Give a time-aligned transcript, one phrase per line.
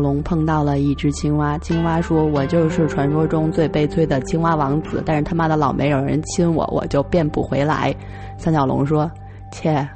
[0.00, 7.94] 龙碰到了一只青蛙，青蛙说：“我就是传说中最悲催的青蛙王子，但是他妈的老没有人亲我，我就变不回来。”
[8.38, 9.10] 三角龙说
[9.52, 9.86] ：“切。”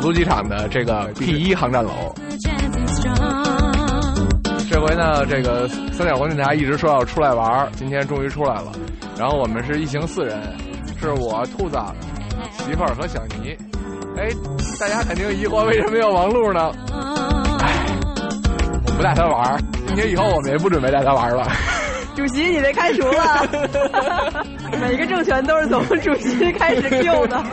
[0.00, 1.90] 在首都机场的这个 P 一航站楼，
[4.70, 8.72] 这回呢，这个三角光电台一直说要出来玩，今天终于出来了。
[9.18, 10.40] 然后我们是一行四人，
[10.98, 11.78] 是我兔子、
[12.52, 13.54] 媳妇儿和小尼。
[14.16, 14.30] 哎，
[14.80, 16.72] 大家肯定疑惑为什么要王璐呢？
[17.60, 17.86] 哎，
[18.86, 21.46] 我不带他玩，今天以后我们也不准备带他玩了。
[22.16, 23.46] 主席，你被开除了。
[24.80, 27.44] 每个政权都是从主席开始 Q 的。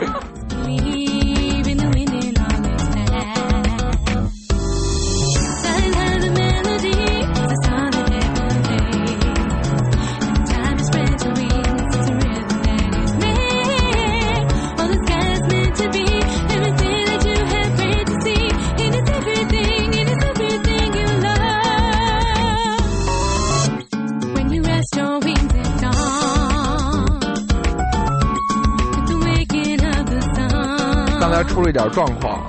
[31.78, 32.44] 点状况，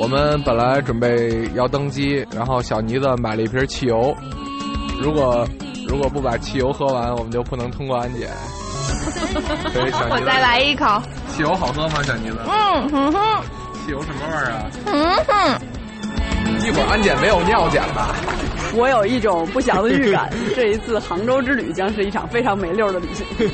[0.00, 4.12] 我们本来准备要登机，然后小妮子买了一瓶汽油，
[5.00, 5.46] 如果
[5.88, 8.28] 如果不把汽油喝完，我们就不能通过安检。
[9.72, 11.00] 所以小我再来一口。
[11.28, 12.38] 汽油好喝吗，小妮子？
[12.48, 13.42] 嗯哼哼。
[13.84, 14.66] 汽油什么味儿啊？
[14.86, 15.60] 嗯哼。
[16.66, 18.14] 一会儿安检没有尿检吧？
[18.74, 23.24] 我有一种不祥的预感，这一次杭州之旅将是一场非常没溜的旅行。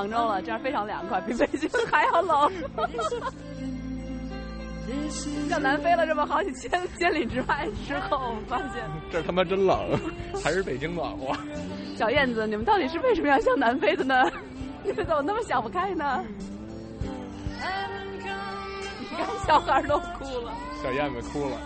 [0.00, 2.50] 杭州了，这样非常凉快，比北京 还要冷。
[5.48, 9.78] 像南飞了这么好几千千里之外之后我，发现 这他妈真冷，
[10.42, 11.36] 还是北京暖和。
[11.96, 14.24] 小燕子，你们到底是为什么要向南飞的呢？
[14.82, 16.24] 你们怎么那么想不开呢？
[17.52, 18.34] 你看，
[19.46, 21.58] 小孩都哭了，小燕子哭了。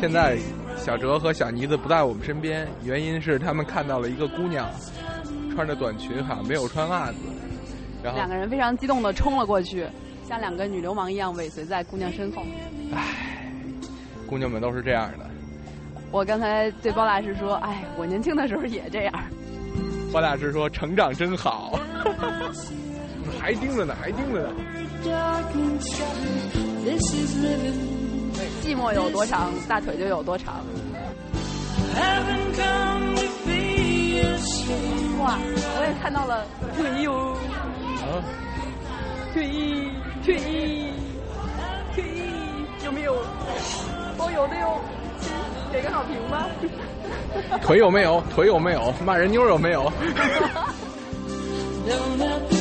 [0.00, 0.38] 现在
[0.76, 4.68] 小哲和小妮子不在我们身边，原因是他们看到了一个姑娘
[5.54, 7.18] 穿着短裙，好像没有穿袜子。
[8.02, 9.86] 然后两个人非常激动的冲了过去，
[10.26, 12.42] 像两个女流氓一样尾随在姑娘身后。
[12.94, 13.50] 唉，
[14.26, 15.28] 姑娘们都是这样的。
[16.10, 19.14] 我刚才对包大师说：“哎，我年轻的时候也这样。
[20.12, 21.78] ”包大师说：“成长真好。”
[23.40, 24.48] 还盯着呢，还盯着呢。
[28.62, 30.56] 寂寞有多长，大腿就有多长。
[35.20, 35.38] 哇，
[35.78, 36.46] 我也看到了，
[36.76, 37.36] 退役哦。
[38.02, 38.22] 啊！
[39.32, 39.90] 退役，
[40.24, 40.92] 退役，
[41.94, 42.22] 退役，
[42.84, 43.14] 有没有？
[44.18, 44.80] 哦，有的哟，
[45.72, 46.48] 给个好评吧。
[47.62, 48.22] 腿有没有？
[48.34, 48.92] 腿有没有？
[49.04, 49.90] 骂人妞有没有？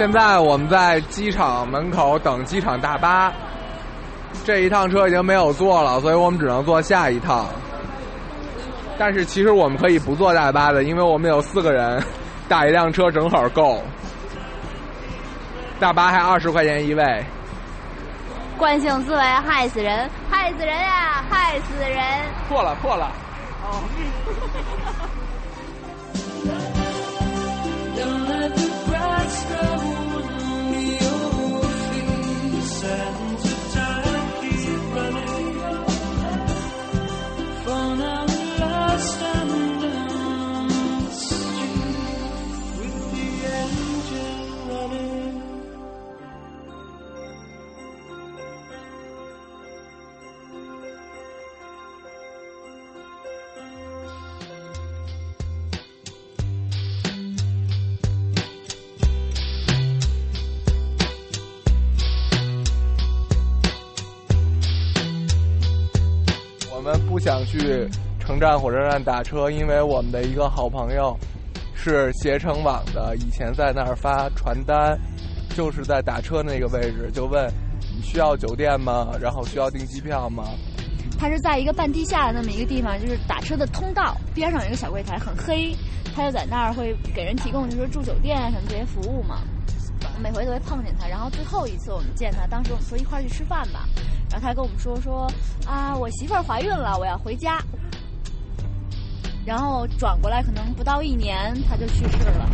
[0.00, 3.30] 现在我们在机场门口等机场大巴，
[4.46, 7.44] 这一趟车已经没有坐了，所以我们只能坐下一趟。
[8.98, 12.02] 但是其实我们可以不坐大巴的，因为我们有四个人，
[12.48, 13.82] 打一辆车正好够。
[15.78, 17.22] 大巴还二十块钱一位。
[18.56, 22.00] 惯性思维害死人，害死人呀，害死人！
[22.48, 23.12] 破了，破了。
[23.64, 23.82] 哦。
[67.60, 67.86] 去
[68.18, 71.14] 城站、火车站打车，因为我们的一个好朋友
[71.74, 74.98] 是携程网的，以前在那儿发传单，
[75.54, 77.46] 就是在打车那个位置，就问
[77.94, 79.08] 你需要酒店吗？
[79.20, 80.44] 然后需要订机票吗？
[81.18, 85.76] 他是在一个半地下的那么一个地方，就是打车的通道边上有一个小柜台，很黑，
[86.16, 89.42] 他就在那儿会给人提供就是住酒店啊什么这些服务嘛。
[90.18, 93.86] 每回都会碰见他，然后最后一次我们见他，当时我们说一块儿去吃饭吧。
[94.30, 95.30] 然后他跟我们说说
[95.66, 97.60] 啊，我媳妇儿怀孕了，我要回家。
[99.44, 102.48] 然后转过来可能不到一年他就去世了，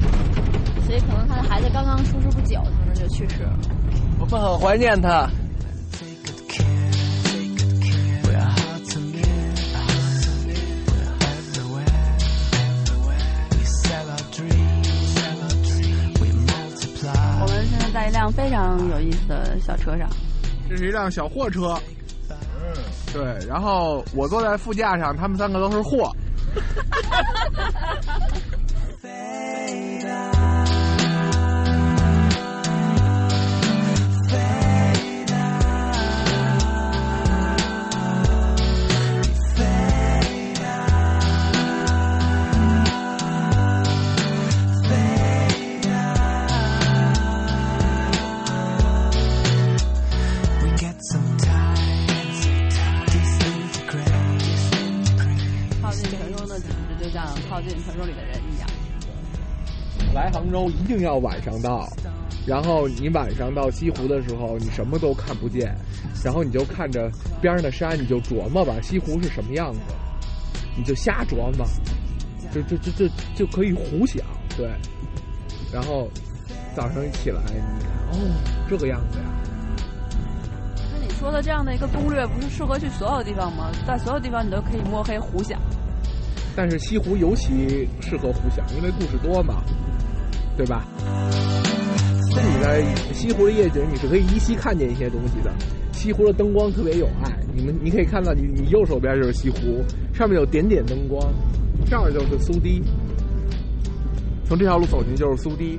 [0.87, 3.53] 所以可能他的孩子刚刚出世不久，可能就去世了。
[4.19, 5.29] 我们很怀念他。
[17.39, 20.09] 我们现在在一辆非常有意思的小车上。
[20.69, 21.79] 这是一辆小货车，
[22.29, 22.75] 嗯，
[23.13, 26.15] 对，然后我坐在副驾上，他们三个都是货。
[60.97, 61.89] 定要晚上到，
[62.47, 65.75] 然后你晚上到西湖的时候，你什么都看不见，
[66.25, 67.11] 然后你就看着
[67.41, 69.81] 边上的山，你就琢磨吧，西湖是什么样子，
[70.77, 71.67] 你就瞎琢磨，
[72.53, 74.25] 就就就就就可以胡想，
[74.57, 74.69] 对。
[75.73, 76.09] 然后
[76.75, 78.17] 早上一起来，你看，哦，
[78.69, 79.25] 这个样子呀。
[80.93, 83.71] 那你说的这样的一个攻略，不是适合去所有地方吗？
[83.87, 85.61] 在所有地方你都可以摸黑胡想。
[86.55, 89.63] 但是西湖尤其适合胡想，因为故事多嘛。
[90.57, 90.85] 对吧？
[92.35, 95.53] 这里边西湖的夜景，你是可以依稀看见一些东西的。
[95.93, 99.83] 西湖的灯光特别有爱，你们你可以看到，你你右手边就是西湖，
[100.13, 101.27] 上面有点点灯光，
[101.89, 102.83] 这儿就是苏堤。
[104.45, 105.79] 从这条路走进就是苏堤。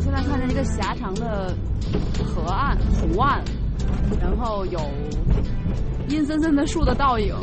[0.00, 1.54] 现在看见一个狭长的
[2.24, 3.42] 河岸、湖岸，
[4.20, 4.80] 然后有
[6.08, 7.34] 阴森森的树的倒影。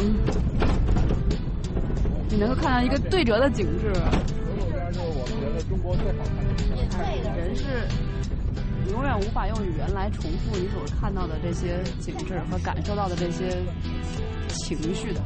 [2.34, 3.94] 你能够看到一个对折的景致。
[3.94, 6.26] 这边就是我们觉得中国最好
[6.90, 7.38] 看的。
[7.38, 7.64] 人是
[8.92, 13.62] 永远无法用语言来重复你所看到的这些景致和感受到的这些
[14.48, 15.22] 情绪的。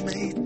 [0.00, 0.41] we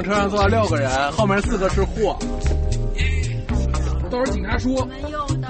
[0.00, 2.16] 辆车上坐了六个人，后面四个是货。
[4.10, 4.88] 到时候警察说，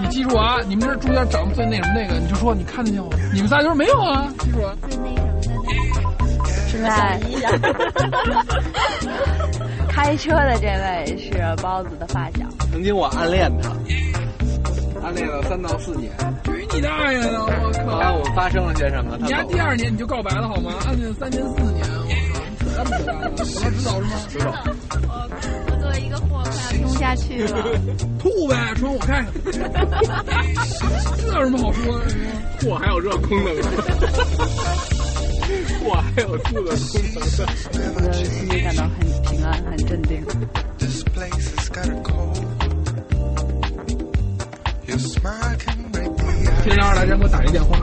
[0.01, 3.09] 你记住啊，你们这中间长得最那什么那个，你就说你看见没有？
[3.33, 4.75] 你们仨就说没有啊，记住啊。
[6.69, 7.19] 是 在
[9.89, 13.71] 开车的这位是包子的发小，曾经我暗恋他，
[15.03, 16.13] 暗恋了三到四年。
[16.45, 17.41] 去你大爷的！
[17.41, 17.47] 我
[17.91, 18.15] 后来靠！
[18.15, 19.17] 我发生了些什么？
[19.19, 20.73] 他你还走第二年你就告白了好吗？
[20.87, 22.00] 暗恋三年四年，我
[23.41, 24.11] 我要知道是吗？
[24.29, 24.55] 知道。
[25.71, 27.65] 我作为一个货快要听不下去了。
[28.19, 29.27] 吐呗，窗户我开开。
[31.17, 32.05] 这有什么好说的？
[32.69, 33.63] 货还有热功能的，
[35.83, 37.47] 货还有吐的功能的。
[37.95, 40.23] 我的心里感到很平安，很镇定。
[40.79, 42.39] This place has got a cold.
[44.87, 46.25] Your smile can break the
[46.65, 47.79] 今天二来人给我打一电话，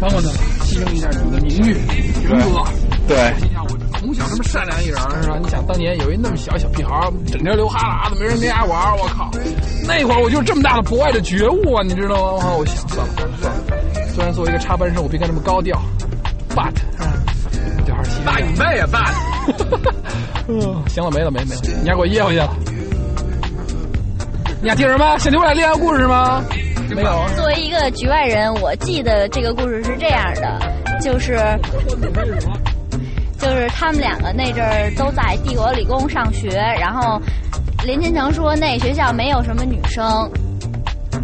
[0.00, 0.28] 帮帮他，
[0.64, 1.76] 牺牲一下你的名誉，
[2.24, 2.62] 人格。
[3.06, 5.38] 对，心想我从小这么善良一人是吧？
[5.42, 9.30] 你想当年有一那么小小屁孩，整天流哈喇子，没人跟家玩儿，我靠！
[9.86, 12.54] 那会儿我就这么大的博爱的觉悟啊，你知道吗？
[12.58, 15.80] 我想算了算了算了，虽然作为一个插班生，我不应该这么高调
[16.50, 17.08] ，but 啊，
[17.86, 19.12] 就还是牺牲大你妹呀，大！
[20.48, 22.54] 嗯，行了，没了没了没了，你丫给我噎回去了。
[24.60, 25.18] 你俩听什么？
[25.18, 26.44] 想听我俩恋爱故事吗？
[26.94, 27.28] 没有。
[27.36, 30.60] 作为一个局外人，我记得这个故事是这样的，
[31.00, 31.38] 就是
[33.38, 37.20] 就是他们两个那阵儿都在帝国理工上学，然后
[37.84, 40.30] 林金城说那学校没有什么女生，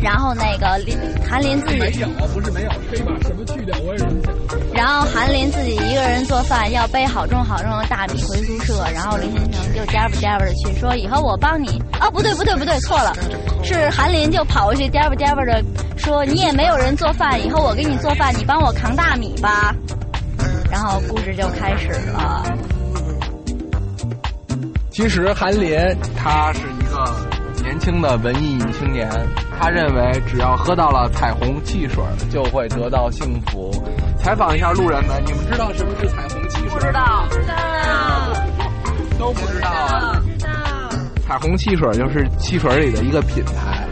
[0.05, 4.59] 然后那个林韩林自己没有，不是没有，可以把什么去掉，我也是这么想。
[4.75, 11.83] 然后韩林自己一个人做饭，要背好重好重的大米回宿舍，然后林心成就颠吧颠吧的去说以后我帮你。
[12.03, 13.15] 哦，不对不对不对，错了，
[13.63, 15.65] 是韩林就跑过去颠吧颠吧的
[15.97, 19.75] 说你也没有人做饭，以后我给你做饭，你帮我扛大米吧。
[20.71, 22.45] 然后故事就开始了。
[24.91, 25.75] 其实韩林
[26.15, 27.05] 他是一个
[27.75, 29.11] 年轻的文艺女青年，
[29.59, 33.73] 他认为只要喝到了彩虹汽水，就会得到幸福。
[34.17, 36.69] 采访一下路人们，你们知道什么是彩虹汽水？
[36.69, 38.33] 不知道，知道，
[39.19, 40.23] 都不知道啊。
[40.39, 40.53] 知道。
[41.27, 43.85] 彩虹汽水就是汽水里的一个品牌。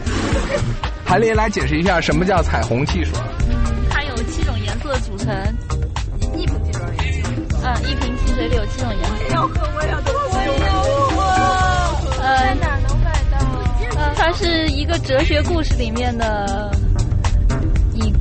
[1.04, 3.18] 韩林来解释一下什么叫彩虹汽水。
[3.90, 5.34] 它有七种颜色组成。
[6.36, 6.82] 一瓶汽水。
[7.64, 9.34] 嗯，一瓶汽水里有七种颜色。
[9.34, 10.12] 要喝我要多我要
[14.16, 16.71] 它是一个哲学故事里面的
[17.95, 18.12] 一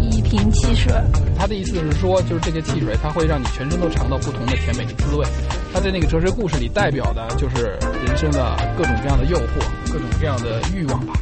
[0.00, 0.92] 一瓶汽水。
[1.38, 5.26] 他的意思是说，就是这个汽水，它会让你全身都尝到不同的甜美的滋味。
[5.72, 11.14] 它在那个哲学故事里代表的就是人生的各种各样的诱惑，各种各样的欲望吧。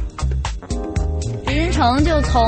[1.45, 2.43] 林人成就从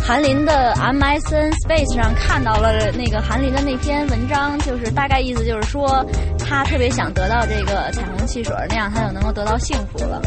[0.00, 6.04] 韩林的 MSN Space 上看到了那个韩林的那篇文章，就是大概意思就是说，
[6.48, 10.20] 他特别想得到这个彩虹汽水，那样他就能够得到幸福了。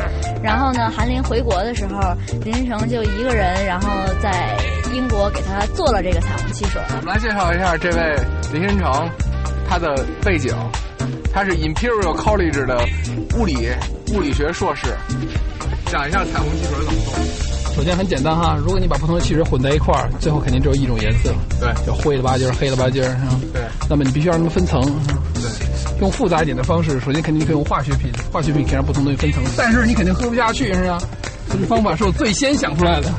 [0.43, 3.89] 然后呢，韩林回国的时候，林人成就一个人，然后
[4.21, 4.57] 在
[4.93, 6.81] 英国给他做了这个彩虹汽水。
[6.89, 8.15] 我们来介绍一下这位
[8.51, 9.09] 林新成，
[9.67, 10.53] 他的背景，
[11.33, 12.77] 他是 Imperial College 的
[13.37, 13.69] 物理
[14.13, 14.87] 物理学硕士。
[15.87, 17.13] 讲一下彩虹汽水怎么做。
[17.75, 23.39] 首先很简单哈，如果你把不同的汽水混在一块儿，最后肯定只有一种颜色，对就灰了吧唧儿、黑了吧唧儿，是吧？
[23.53, 25.43] 对那么你必须让它们分层，是吧对，
[26.01, 30.99] 用复杂一点的方式，首先肯定可以用化学品，化学品可以让不同东西分层，但是你肯定喝不下去，是吧？
[31.51, 33.11] 这个方法是我最先想出来的，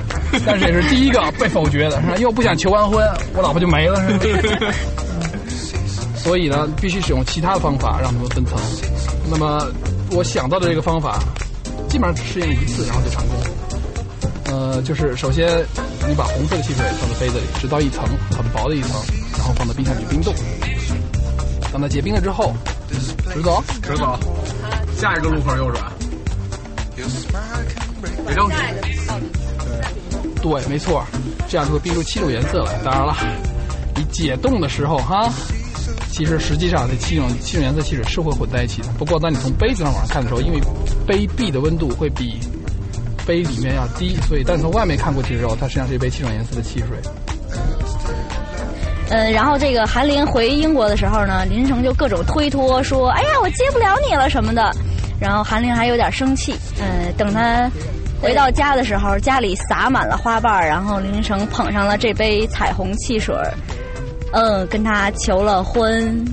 [0.46, 2.14] 但是也是第一个被否决的，是吧？
[2.14, 4.72] 因为我不想求完婚，我老婆就没了，是吧？
[6.16, 8.56] 所以呢，必须使用其他的方法让他们分层。
[9.30, 9.66] 那么
[10.12, 11.18] 我想到的这个方法，
[11.88, 13.36] 基本上只试验一次，然后就成功。
[14.44, 15.48] 呃，就是首先
[16.08, 18.90] 你把红色的汽水放在杯子里，直到一层很薄的一层，
[19.36, 20.32] 然后放到冰箱里冰冻。
[21.72, 22.52] 当它结冰了之后，
[23.32, 24.18] 直走，直走，
[24.96, 25.84] 下一个路口右转
[28.26, 28.56] 别着急。
[30.42, 31.04] 对，没错，
[31.48, 32.72] 这样就会冰出七种颜色来。
[32.82, 33.14] 当然了，
[33.94, 35.30] 你解冻的时候哈，
[36.10, 38.88] 其实实际上这七种七种颜色汽水是会混在一起的。
[38.98, 40.60] 不过当你从杯子上往上看的时候，因为
[41.06, 42.40] 杯壁的温度会比
[43.26, 46.98] 杯里面要低，所以但从外面看过去之后，它实际上是一杯七种颜色的汽水。
[49.10, 54.70] 嗯，然后这个韩林回英国的时候呢，林成就各种推脱说：“哎呀，我接不了你了什么的。”
[55.20, 56.54] 然后韩林还有点生气。
[56.80, 57.68] 嗯，等他
[58.22, 63.36] 回到家的时候，家里洒满了花瓣，然后林成捧上了这杯彩虹汽水，
[64.32, 66.24] 嗯，跟他求了婚。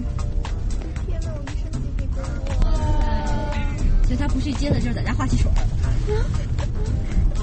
[4.03, 5.51] 所以他不去接的就是在家画汽水。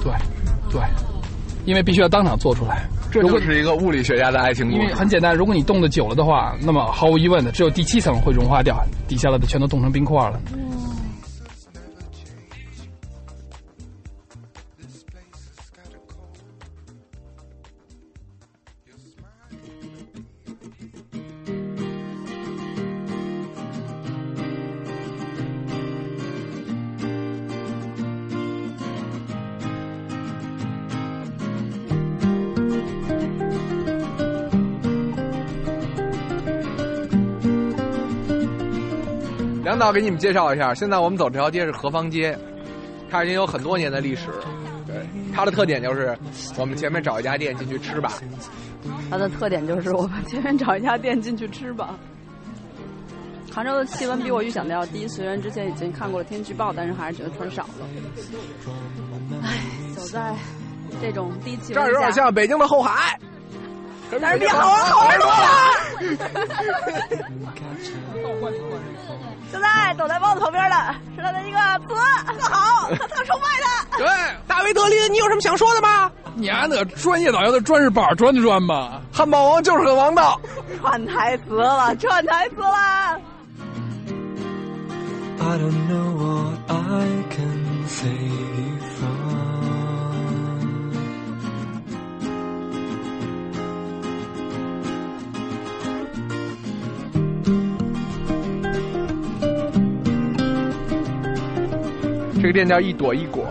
[0.01, 0.11] 对，
[0.71, 0.81] 对，
[1.65, 2.87] 因为必须要当场做出来。
[3.15, 4.93] 这就是一个物理学家的爱情故事因为。
[4.93, 10.39] 很简单，如果你冻得久了的话，那么毫无疑问的，只有第七层会融化掉，底下了的全都冻成冰块了。
[39.95, 42.37] 给你们介绍一下，现在我们走这条街是何方街，
[43.09, 44.23] 它已经有很多年的历史。
[44.85, 44.93] 对，
[45.33, 46.13] 它的特点就是
[46.57, 48.11] 我们前面找一家店进去吃吧。
[49.09, 51.97] 它的特点就是我们前面找一家店进去吃吧。
[53.53, 57.87] 杭州的气温比我预想的要低，虽然之前已经看过了天气预报，但是还是觉得穿少了。
[59.41, 59.59] 唉，
[59.95, 60.35] 走在
[61.01, 63.17] 这种低气这儿有点，像北京的后海，
[64.19, 65.34] 但是比好玩好玩多了。
[69.51, 70.75] 现在躲在包子旁边的
[71.15, 71.93] 是他的一个词，
[72.39, 73.67] 特好，他特崇拜的。
[73.97, 74.07] 对，
[74.47, 76.11] 大卫德林，你有什么想说的吗？
[76.35, 79.01] 你丫那专业导游的专是板儿专专吧？
[79.13, 80.39] 汉堡王就是个王道。
[80.81, 83.17] 串台词了，串台词了。
[85.37, 87.24] I don't know what I
[102.45, 103.43] 这个店叫一朵一果，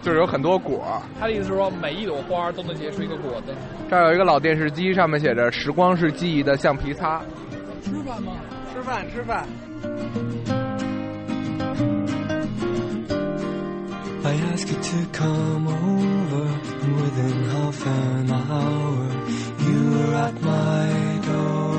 [0.00, 1.02] 就是有很多果。
[1.20, 3.52] 他的意思是说，每一朵花都能结出一个果子。
[3.90, 7.20] 这儿有一个老电视机，上面写着“时光是记忆的橡皮擦”。
[7.84, 8.32] 吃饭吗？
[8.72, 9.46] 吃饭，吃饭。
[14.24, 16.48] I ask you to come over,
[16.80, 19.10] and within half an hour,
[19.58, 20.88] you were at my
[21.26, 21.76] door.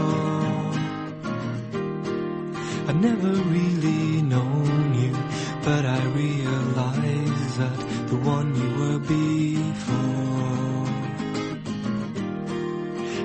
[2.86, 5.16] I've never really known you,
[5.64, 10.44] but I realize that the one you were before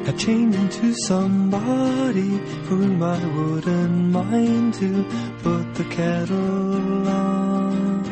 [0.07, 5.05] had changed into somebody for whom I wouldn't mind to
[5.43, 8.05] put the kettle on.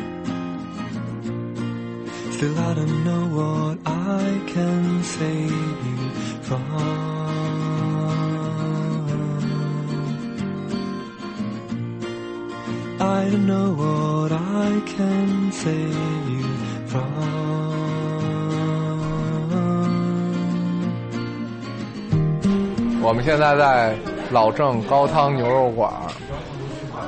[2.33, 6.09] Still, I don't know what I can save you
[6.41, 7.46] from.
[12.99, 16.47] I don't know what I can save you
[16.87, 17.03] from.
[23.03, 23.95] 我们现在在
[24.31, 26.11] 老郑高汤牛肉馆儿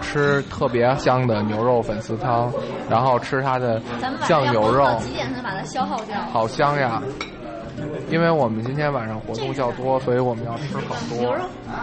[0.01, 2.51] 吃特别香的牛肉粉丝汤，
[2.89, 3.81] 然后吃它的
[4.27, 6.15] 酱油肉，几点才能把它消耗掉？
[6.31, 7.01] 好香呀！
[8.09, 11.31] 因为我们今天晚上活动较多，所以我们要吃很多。
[11.67, 11.73] 哎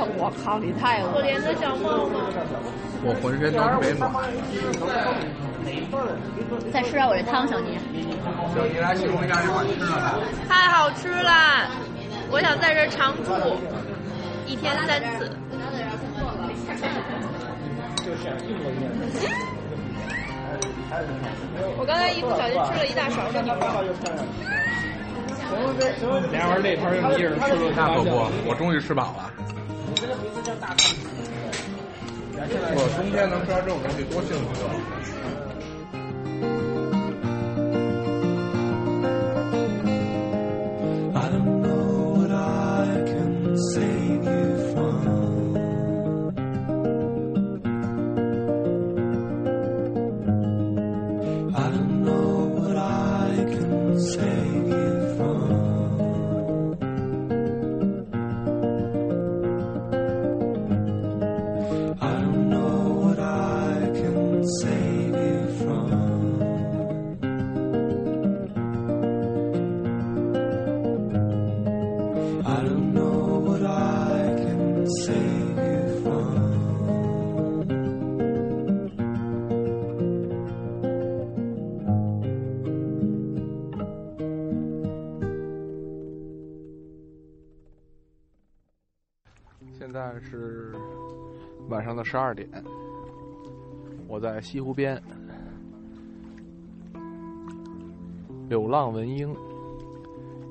[0.00, 2.18] 呀，我靠，你太可怜的小猫了。
[3.02, 4.10] 我浑身都特别暖。
[6.72, 7.78] 再吃点我这汤，小尼。
[8.54, 10.18] 小尼来形容一下这碗吃的吧。
[10.48, 11.68] 太好吃了！
[12.32, 13.32] 我想在这常住，
[14.46, 15.30] 一天三次。
[21.76, 23.60] 我刚才一不小心吃了一大勺的牛肉。
[26.30, 28.08] 俩人那盘儿你一人吃了那可不，
[28.48, 29.30] 我终于吃饱了。
[30.10, 31.06] 这名字叫大胖子。
[32.74, 35.39] 我冬天能吃到这种东西多幸福啊。
[92.00, 92.48] 的十二点，
[94.08, 94.98] 我在西湖边，
[98.48, 99.36] 柳浪闻莺，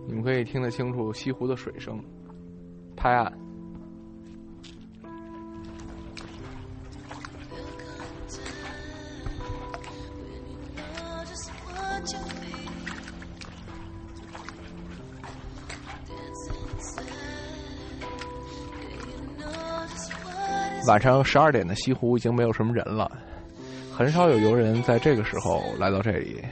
[0.06, 2.00] 你们可以听得清楚西湖的水声，
[2.96, 3.49] 拍岸。
[20.90, 23.12] 晚上十二点的西湖已经没有什么人了，
[23.96, 26.44] 很少有游人在这个时候来到这里。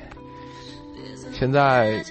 [1.34, 2.04] 现在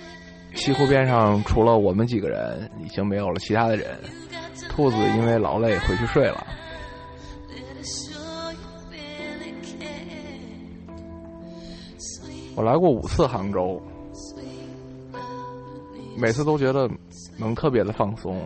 [0.53, 3.97] 西湖边上除了我们几个人，已经没有了其他的人。
[4.69, 6.45] 兔子因为劳累回去睡了。
[12.57, 13.81] 我来过五次杭州，
[16.19, 16.91] 每次都觉得
[17.39, 18.37] 能特别的放松。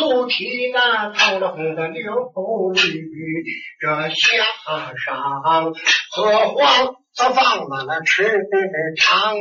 [0.00, 2.12] 素体那透了红的柳
[2.72, 2.80] 绿，
[3.80, 4.44] 这夏
[4.96, 5.74] 上
[6.10, 6.94] 荷花。
[7.12, 8.22] 则放满了池
[9.04, 9.34] 塘，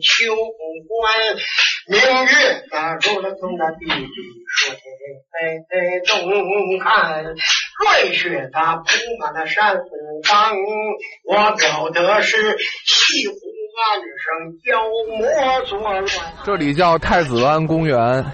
[0.00, 0.34] 秋
[0.88, 1.36] 观
[1.86, 3.86] 明月打入了从那碧
[4.48, 4.74] 水
[6.08, 8.82] 东看，瑞雪它铺
[9.20, 9.76] 满了山
[10.26, 10.56] 岗，
[11.28, 13.34] 我表的是西湖
[13.76, 14.24] 岸上
[14.64, 14.80] 妖
[15.18, 16.02] 魔作乱。
[16.46, 18.24] 这里叫太子湾公园。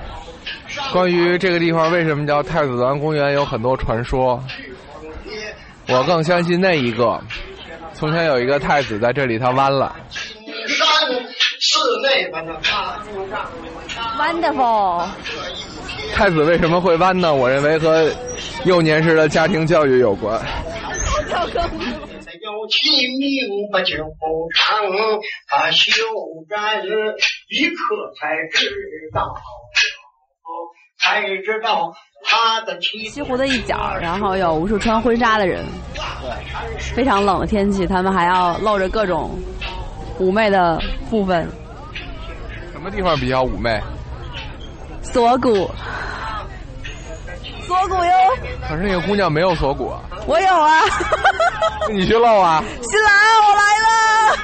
[0.93, 4.43] 关于这个地方为什么叫太子湾公园，有很多传说。
[5.89, 7.21] 我更相信那一个。
[7.95, 9.95] 从前有一个太子在这里，他弯了。
[14.19, 15.07] Wonderful。
[16.15, 17.35] 太子为什么会弯呢？
[17.35, 18.11] 我认为和
[18.65, 20.41] 幼年时的家庭教育有关。
[22.43, 22.89] 有其
[23.19, 23.79] 名不
[25.47, 25.93] 他修
[26.49, 26.83] 占
[27.49, 28.67] 一刻才知
[29.15, 29.35] 道，
[31.01, 32.79] 才知道他的。
[32.81, 35.65] 西湖的一角，然后有无数穿婚纱的人。
[36.95, 39.39] 非常冷的天气，他们还要露着各种
[40.19, 41.49] 妩媚的部分。
[42.73, 43.81] 什么地方比较妩媚？
[45.03, 45.71] 锁骨。
[47.63, 48.13] 锁骨哟。
[48.69, 50.03] 可是那个姑娘没有锁骨啊。
[50.27, 50.81] 我有啊。
[51.91, 52.63] 你去露啊。
[52.83, 53.13] 新郎，
[53.49, 54.39] 我来了。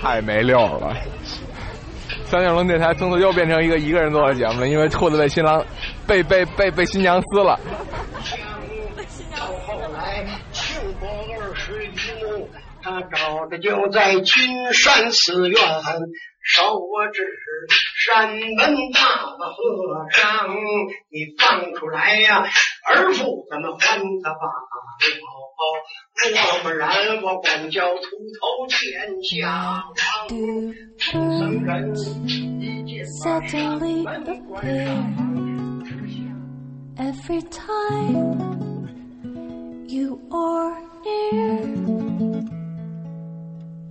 [0.00, 0.96] 太没溜了。
[2.32, 5.62] 三角龙电台从此又变成一个一个人做的节目了，因为兔子被新郎
[6.08, 7.60] 被被被被新娘撕了。
[9.66, 11.90] 后来庆过二十一，
[12.82, 15.60] 他找的就在金山寺院，
[16.42, 17.68] 手我只是
[18.06, 20.48] 山门大和尚，
[21.10, 22.46] 你放出来呀，
[22.88, 24.46] 儿妇咱们还他罢
[25.62, 25.74] 了。
[26.34, 26.90] 要不然
[27.22, 28.02] 我管教秃
[28.38, 28.78] 头见
[29.24, 29.82] 下
[30.98, 31.94] 僧人
[32.86, 33.02] 一
[33.48, 33.52] 见
[34.04, 34.52] 门关
[34.84, 34.86] 上。
[36.94, 38.88] Every time
[39.88, 42.44] you are near,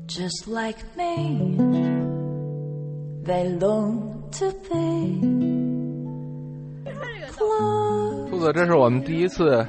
[0.07, 1.57] just like me.
[3.25, 5.19] They long to be.
[8.29, 9.65] 兔子，这是我们第一次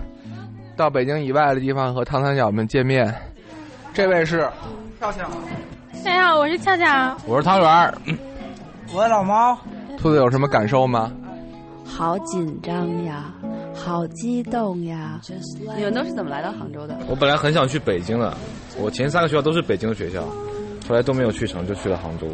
[0.76, 3.14] 到北京以外的地方和唐三角们见面，
[3.92, 4.48] 这位是
[4.98, 5.28] 俏俏。
[6.04, 7.16] 大家好，我是俏俏。
[7.26, 7.94] 我是汤圆。
[8.92, 9.56] 我是老猫。
[9.98, 11.12] 兔子有什么感受吗？
[11.84, 13.32] 好紧张呀，
[13.74, 15.20] 好激动呀！
[15.76, 16.96] 你们都是怎么来到杭州的？
[17.06, 18.34] 我本来很想去北京的，
[18.78, 20.22] 我前三个学校都是北京的学校，
[20.88, 22.26] 后来都没有去成，就去了杭州。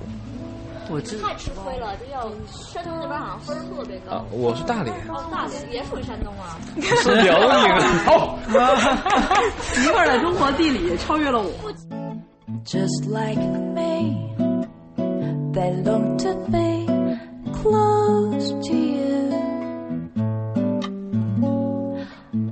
[0.91, 2.31] 我这太吃亏了，这要
[2.73, 4.17] 山东那边好像分特别高。
[4.17, 4.95] 啊，我是大连。
[5.09, 6.57] 哦，大连也属于山东啊。
[6.81, 7.49] 是辽宁。
[8.09, 8.39] 哦，
[9.75, 11.51] 媳妇儿的中国地理超越了我。
[12.65, 13.41] Just like
[13.75, 14.15] me,
[15.53, 16.87] they long to be
[17.53, 19.48] close to you.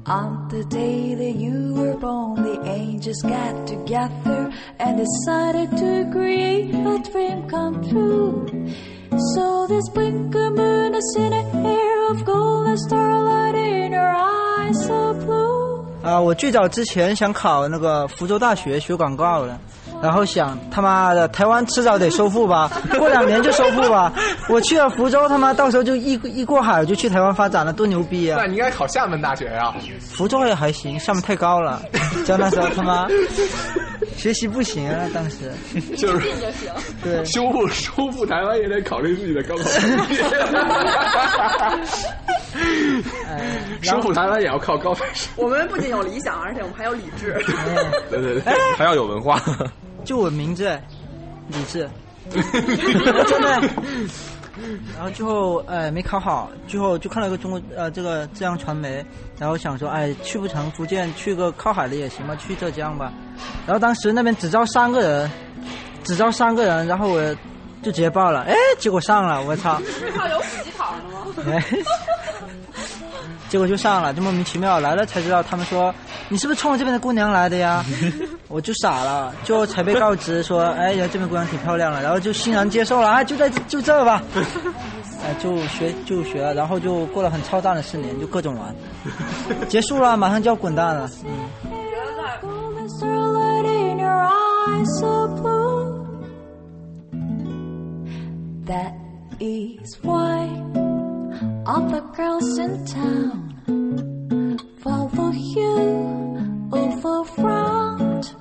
[0.06, 6.70] On the day that you were born, the angels got together and decided to create
[6.70, 8.46] a dream come true.
[9.34, 14.86] So this twinkle moon is in a hair of gold, a starlight in her eyes
[14.86, 15.84] so blue.
[16.04, 19.60] 啊，我最早之前想考那个福州大学学广告的，
[20.03, 24.13] 然后想他妈的台湾迟早得收复吧， 过两年就收复吧。
[24.49, 28.39] 我去了福州，他妈到时候就一一过海就去台湾发展了，多牛逼啊！
[28.41, 31.83] 那你应该考厦门大学呀、福州也还行，厦门太高了，
[32.25, 33.09] 就那时候他妈
[34.17, 35.51] 学习不行啊，当时
[35.97, 36.31] 就是
[37.03, 40.17] 对修复收复台湾也得考虑自己的高考成绩。
[43.83, 45.29] 收复台湾也要靠高分数。
[45.37, 47.37] 我们不仅有理想，而且我们还有理智。
[48.11, 49.41] 对对对，还要有文化。
[50.07, 50.81] 就我名字，
[51.49, 51.87] 李志，
[52.31, 53.61] 真的。
[54.95, 59.05] 然后最后呃没考好，最后就看了个中国呃这个浙江传媒，
[59.39, 63.13] 然后想说哎去不成福建，去个靠海的也行吧，去浙江吧。
[63.67, 65.31] 然后当时那边只招三个人，
[66.05, 67.21] 只招三个人，然后我
[67.83, 69.79] 就直接报了，哎结果上了，我操！
[69.83, 71.03] 是 靠有普及考的
[71.53, 71.63] 吗？
[73.47, 75.95] 哎，结果就上了，就莫名其妙来了才知道，他们说
[76.29, 77.85] 你是不是冲着这边的姑娘来的呀？
[78.49, 84.23] 我就傻了，就才被告知说， 哎呀这边姑娘挺漂亮的，然后就欣然接受了，啊就在就这吧，
[85.25, 88.75] 哎就学就学了，然后就过了很操蛋的四年，就各种玩，
[89.69, 91.09] 结束了，马上就要滚蛋了.
[98.67, 98.95] That
[99.39, 100.49] is why
[101.67, 106.39] all the girls in town follow you
[106.73, 108.35] over front.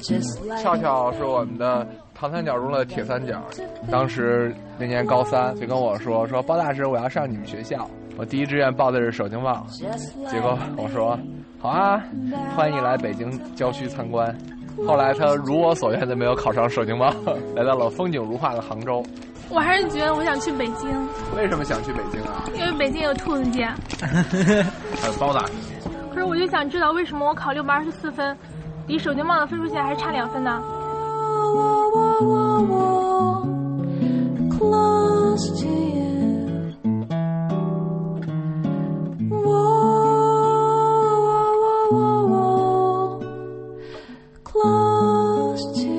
[0.00, 3.40] Just like 俏俏是我们的唐三角中的铁三角，
[3.90, 9.64] 当时那年高三就跟我说说包大师我要上你们学校，我第一志愿报的是首经贸，
[10.28, 11.16] 结果我说
[11.60, 12.02] 好啊，
[12.56, 14.36] 欢迎你来北京郊区参观。
[14.86, 17.12] 后来他如我所愿的没有考上首经贸，
[17.54, 19.04] 来到了风景如画的杭州。
[19.52, 20.88] 我还是觉得我想去北京，
[21.36, 22.44] 为什么想去北京啊？
[22.54, 23.66] 因为北京有兔子街。
[25.00, 25.52] 还有包大师，
[26.14, 28.36] 可是我就想知道，为什么我考六百二十四分，
[28.86, 30.62] 离首经贸的分数线还是差两分呢
[34.48, 35.50] ？close
[45.74, 45.89] to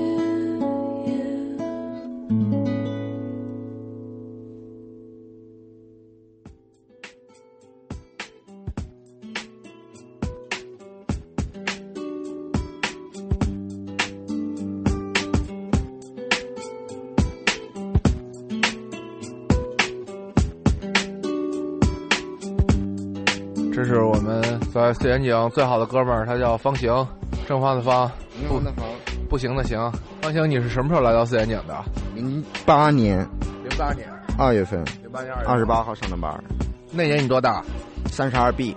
[24.93, 27.08] 四眼井最好的哥们儿，他叫方行，
[27.47, 28.10] 正方的方，
[28.47, 28.86] 不的方，
[29.30, 29.77] 不行的行。
[30.21, 31.84] 方行，你是什么时候来到四眼井的？
[32.15, 33.19] 零八年
[33.63, 36.43] 零八年，二月份，零八年二二十八号上的班儿，
[36.91, 37.63] 那年你多大？
[38.12, 38.75] 三十二 B，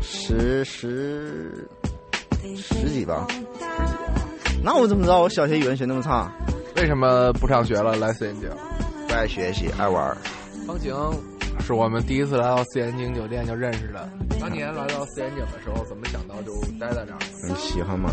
[0.00, 1.68] 十十
[2.56, 3.26] 十几吧。
[4.62, 6.30] 那我怎么知道我小学语文学那么差？
[6.76, 7.96] 为什么不上学了？
[7.96, 8.48] 来四眼井？
[9.08, 10.16] 不爱学习，爱玩。
[10.66, 10.94] 方行
[11.60, 14.08] 是我们第一次来到四眼井酒店就认识的。
[14.40, 17.18] 当年来到四眼井的时候，怎么想到就待在这儿？
[17.48, 18.10] 很喜欢嘛。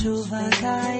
[0.00, 0.99] chuva cai.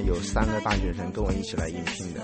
[0.00, 2.20] 有三个大学生跟我一起来应聘的。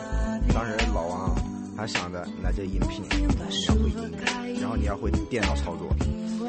[0.54, 1.35] 当时老王
[1.76, 3.02] 还想着来这应聘，
[3.48, 5.88] 你要会英语，然后你要会电脑操作。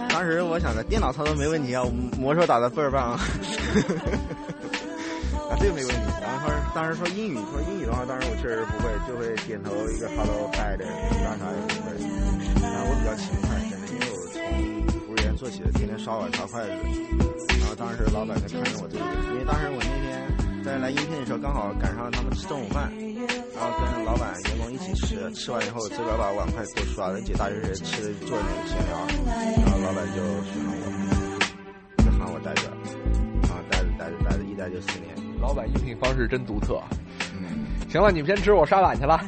[0.10, 1.84] 当时我想着电脑操作没问题啊，
[2.17, 3.13] 魔兽打的倍儿棒。
[5.49, 6.01] 啊，这个没问题。
[6.21, 10.86] 然后他当时说英语，说英语的话，当时我确实不会，就会点头一个 hello hi 的，
[11.19, 11.97] 啥啥也不会。
[12.62, 14.38] 然后我比较勤快，真的，因为我从
[15.01, 16.69] 服务员做起的，天天刷碗刷筷子。
[17.60, 19.03] 然后当时老板就看着我这个，
[19.34, 20.21] 因为当时我那天
[20.63, 22.91] 在来应聘的时候，刚好赶上他们吃中午饭，
[23.56, 28.98] 然后跟老板员工一起吃，吃完以后自个儿把碗筷都刷了，几大学生吃坐那个闲聊，
[29.63, 30.72] 然后老板就选了
[31.98, 32.69] 我，就喊我待着，
[33.43, 35.15] 然后待着待着待着，一待就四年。
[35.41, 36.82] 老板应聘方式真独特。
[37.34, 39.19] 嗯，行了，你们先吃，我刷碗去了。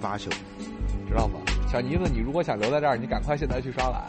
[0.00, 0.28] 八宿，
[1.08, 1.40] 知道吗？
[1.72, 4.04] 小妮子，你如果想留在这儿，你赶快现在去刷碗。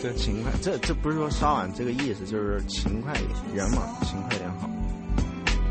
[0.00, 4.70] 这勤快，这这不是说刷碗这个意思，就是勤快一些，人嘛，勤快点好。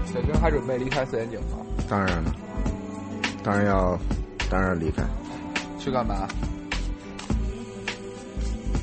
[0.05, 1.57] 小军还准备离开四眼井吗？
[1.89, 2.35] 当然了，
[3.43, 3.97] 当然要，
[4.49, 5.03] 当然要离开。
[5.79, 6.27] 去干嘛？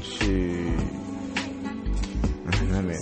[0.01, 0.69] 去，
[2.47, 2.95] 哎，那没，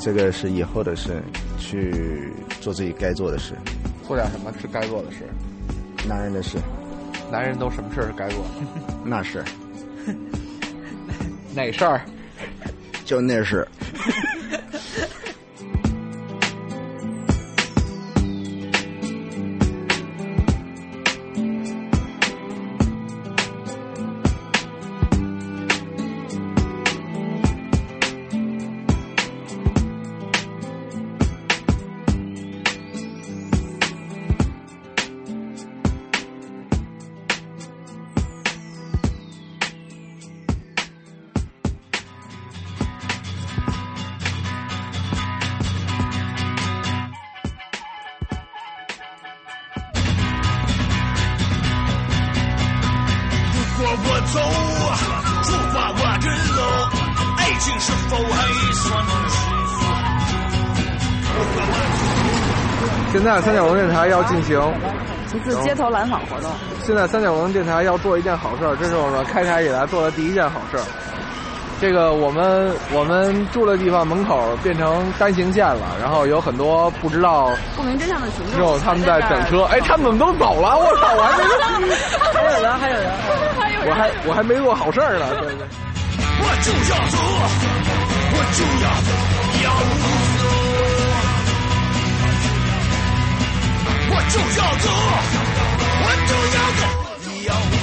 [0.00, 1.22] 这个是以后的事，
[1.58, 3.54] 去做自己该做的事。
[4.06, 5.28] 做点什么是该做的事？
[6.08, 6.58] 男人的事。
[7.30, 8.50] 男人都什么事是该做的？
[9.04, 9.44] 那是。
[11.54, 12.00] 哪事儿？
[13.04, 13.66] 就那是。
[63.44, 64.58] 三角龙电台要进行
[65.34, 66.50] 一次街头拦访活动。
[66.82, 70.82] 现在三角龙电台要做一件好事儿，这是我们开台以来做的第一件好事儿。
[71.78, 79.64] 这个我们我们住的地方门口变成单行线了，然后有很多不知道不明真相的群众，之后他们在等车。
[79.64, 80.78] 哎，他们怎么都走了？
[80.78, 81.12] 我操！
[81.14, 81.94] 我还没
[82.32, 83.10] 还有人，还有人，
[83.86, 85.26] 我还我还没做好事儿呢。
[85.40, 85.66] 对对。
[86.40, 87.18] 我就要走，
[88.32, 88.88] 我就要
[89.64, 89.68] 要
[94.30, 94.88] 就要走，
[96.00, 96.82] 我就要走，
[97.26, 97.74] 你要走。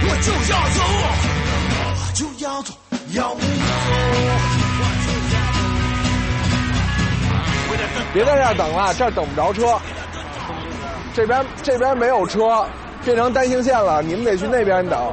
[0.00, 0.78] 我就要走，
[1.74, 2.70] 我就要走，
[3.12, 3.40] 要走。
[8.12, 9.78] 别在这儿等了，这儿等不着车。
[11.14, 12.66] 这边这边没有车，
[13.04, 15.12] 变成单行线了，你们得去那边等。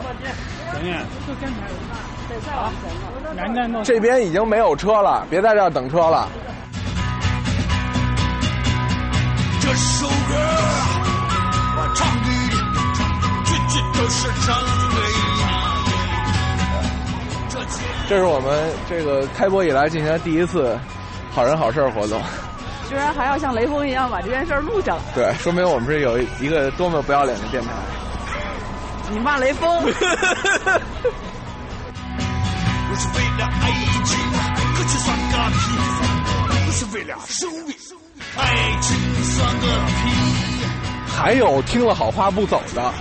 [3.84, 6.28] 这边已经没有车了，别在这儿等车了。
[9.68, 10.14] 这首歌
[11.76, 12.50] 我唱给你，
[13.46, 14.30] 句句都是
[18.08, 20.80] 这是我们这个开播以来进行的第一次
[21.32, 22.22] 好人好事活动，
[22.88, 25.02] 居然还要像雷锋一样把这件事儿录下来。
[25.16, 27.70] 对，说明我们是有一个多么不要脸的电台。
[29.10, 29.82] 你骂雷锋？
[29.82, 29.98] 不是
[33.18, 33.72] 为了爱
[34.06, 34.16] 情，
[34.78, 35.58] 歌曲算个屁；
[36.68, 37.74] 我是为了生命，
[38.38, 40.10] 爱情算个屁。
[41.08, 42.94] 还有听了好话不走的。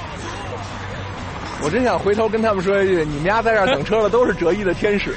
[1.62, 5.14] 我真想回头跟他们说一句：你们家在这儿等车的都是折翼的天使，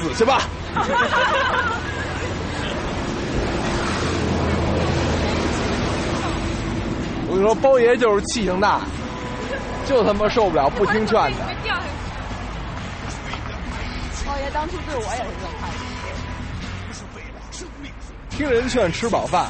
[0.00, 0.42] 死去吧！
[7.26, 8.80] 我跟你说，包爷就是气性大，
[9.86, 11.38] 就他妈受不了不听劝的。
[14.34, 15.76] 包爷当初对我也是这么看的。
[18.30, 19.46] 听人劝，吃饱饭。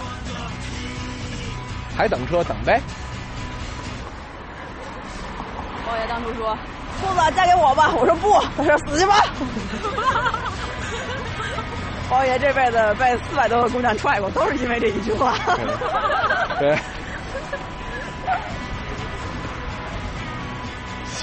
[1.97, 2.79] 还等车等呗。
[5.87, 6.55] 包爷当初说
[7.01, 9.25] ：“兔子嫁给我吧。”我说不，他说死去吧。
[12.11, 15.35] 包爷这辈子被四百多个姑娘踹过，都是因为这一句话。
[16.59, 16.79] 对。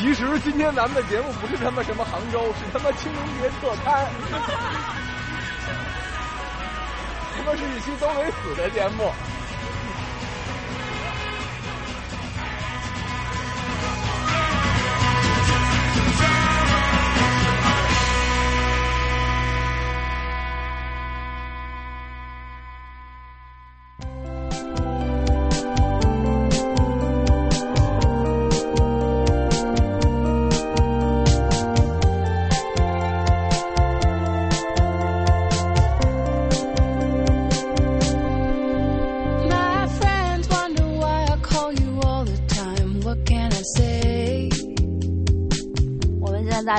[0.01, 4.07] 其实今天咱们的节目不是他妈什么杭州，是他妈清明节特刊。
[7.37, 9.11] 他妈是一期都没死的节目。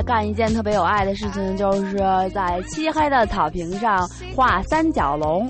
[0.03, 1.97] 在干一件特别有爱的事情，就是
[2.35, 5.49] 在漆黑的草坪上画三角龙。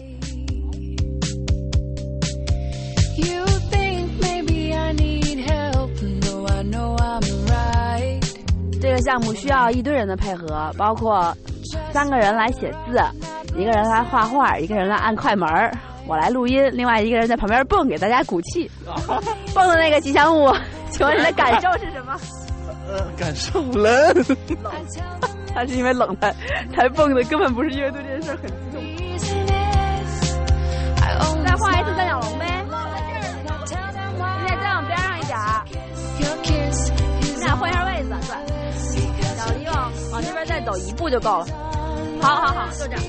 [3.16, 5.88] You think maybe I need help?
[6.02, 7.22] No, I know I'm
[9.00, 11.34] 项目需要一堆人的配合，包括
[11.90, 13.00] 三个人来写字，
[13.56, 15.72] 一个人来画画，一个人来按快门儿，
[16.06, 18.70] 我来录音，另外一个人在旁边蹦，给大家鼓气。
[19.54, 20.54] 蹦的那个吉祥物，
[20.90, 22.14] 请问你的感受是什么？
[22.92, 24.14] 呃，感受冷。
[25.54, 26.34] 他是因为冷才
[26.74, 28.82] 才蹦的，根本不是因为对这件事很激动。
[31.44, 35.64] 再画一次三角龙呗，你得再往边上一点儿。
[37.20, 38.08] 你俩换一下位子，
[38.96, 41.46] 对，小黎往往这边再走一步就够了。
[42.22, 43.02] 好好好，就这样。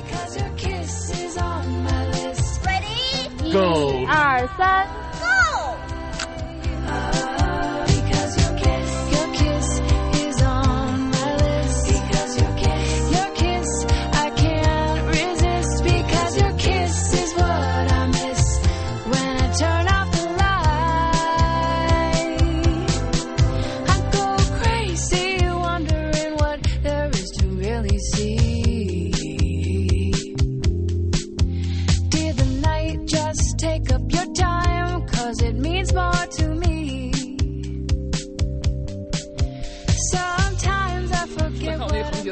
[2.66, 4.86] Ready，一 Go 二三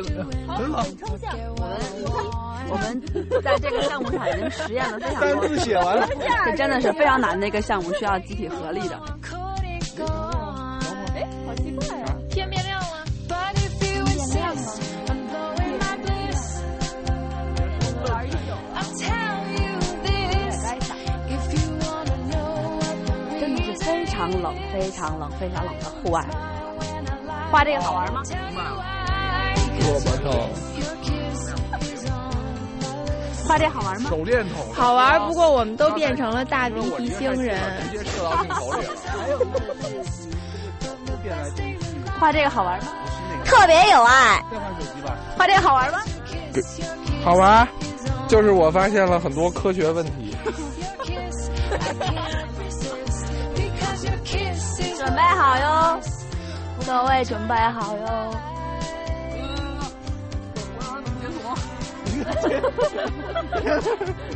[0.01, 0.57] 我那个横截怎么样？
[0.57, 1.31] 很好，抽象。
[2.69, 3.01] 我们
[3.43, 6.07] 在这个项目上已经实验了非常单多字写完了。
[6.45, 8.97] 这真的是非常难的一个项目，需要集体合力的。
[11.13, 12.15] 哎，好奇怪啊！
[12.29, 13.03] 天变亮了。
[13.27, 14.79] But if you insist
[15.09, 16.61] on blowing my bliss,
[18.73, 20.57] I'll tell you this.
[21.27, 26.25] If you wanna know what the 真的是非常冷、非常冷、非常冷的户外。
[27.51, 28.21] 画这个好玩吗？
[29.83, 30.49] 我操！
[33.47, 34.09] 画这好玩吗？
[34.09, 34.73] 手电筒。
[34.73, 37.59] 好玩，不过我们都变成了大地地星人。
[37.91, 38.93] 直接射到镜头里了。
[42.19, 42.87] 画这个好玩吗？
[43.43, 44.41] 特别有爱。
[44.51, 45.17] 再换手机吧。
[45.37, 45.99] 画这个好玩吗？
[47.23, 47.67] 好玩，
[48.27, 50.35] 就是我发现了很多科学问题。
[54.97, 55.99] 准备好哟，
[56.85, 58.50] 各位准备好哟。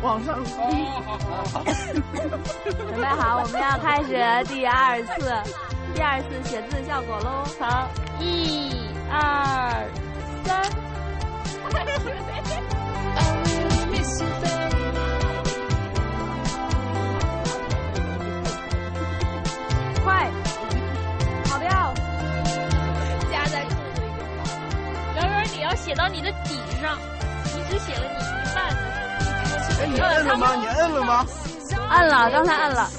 [0.01, 0.45] 往 上准
[3.01, 4.09] 备好，我们要开始
[4.53, 5.31] 第二次，
[5.93, 7.43] 第二次写字效果喽。
[7.59, 7.87] 好，
[8.19, 9.15] 一、二、
[10.43, 10.63] 三。
[20.03, 20.29] 快，
[21.45, 21.69] 跑标！
[23.31, 24.07] 夹在裤子里。
[25.15, 27.14] 圆圆，你要写到你的底上，你
[27.69, 28.75] 只写了你一半的。
[29.81, 30.55] 哎，你摁了吗？
[30.55, 31.25] 你摁了吗？
[31.91, 32.89] 摁了，刚才摁了。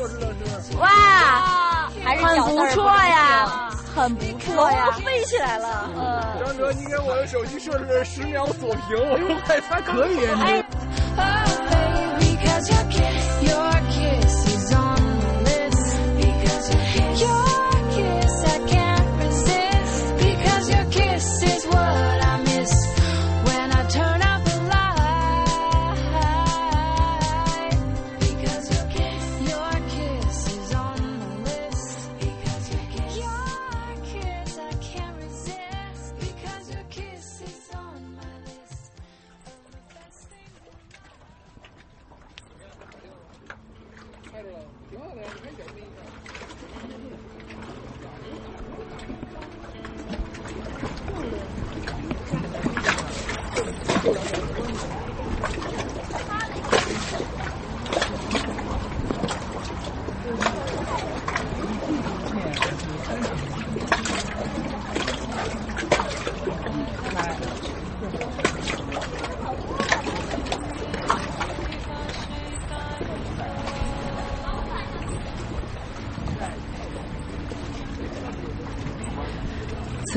[0.81, 5.91] 哇，还是很不错呀，很不错呀，飞起来了。
[5.97, 10.27] 嗯，张哲，你给我的手机设置十秒锁屏，我用快餐可以。
[10.27, 10.65] 哎。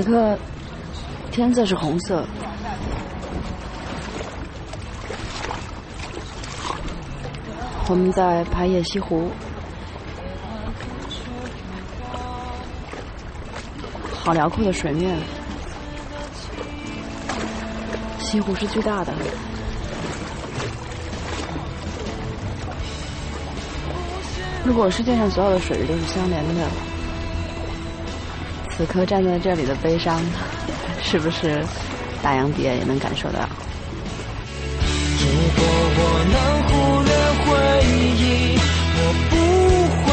[0.02, 0.40] 此刻
[1.30, 2.26] 天色是红色，
[7.90, 9.30] 我们在排野西湖，
[14.24, 15.18] 好辽阔的水面，
[18.20, 19.14] 西湖是巨大的。
[24.64, 26.66] 如果世界上所有的水域都是相连的，
[28.80, 30.22] 此刻站在这里的悲伤，
[31.02, 31.62] 是不是
[32.24, 33.40] 大洋彼岸也能感受到？
[35.20, 35.26] 如
[35.58, 35.66] 果
[35.98, 36.02] 我
[36.32, 37.12] 能忽略
[37.44, 37.50] 回
[38.16, 38.58] 忆，
[38.96, 39.00] 我
[39.30, 39.36] 不
[40.06, 40.08] 会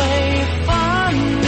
[0.67, 0.69] 放
[1.15, 1.47] 你。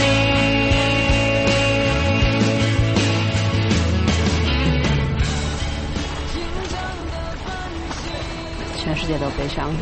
[8.81, 9.75] 全世界都悲伤。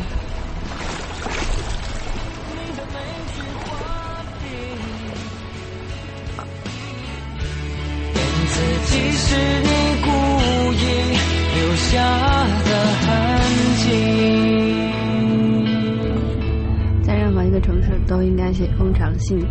[19.18, 19.46] 信，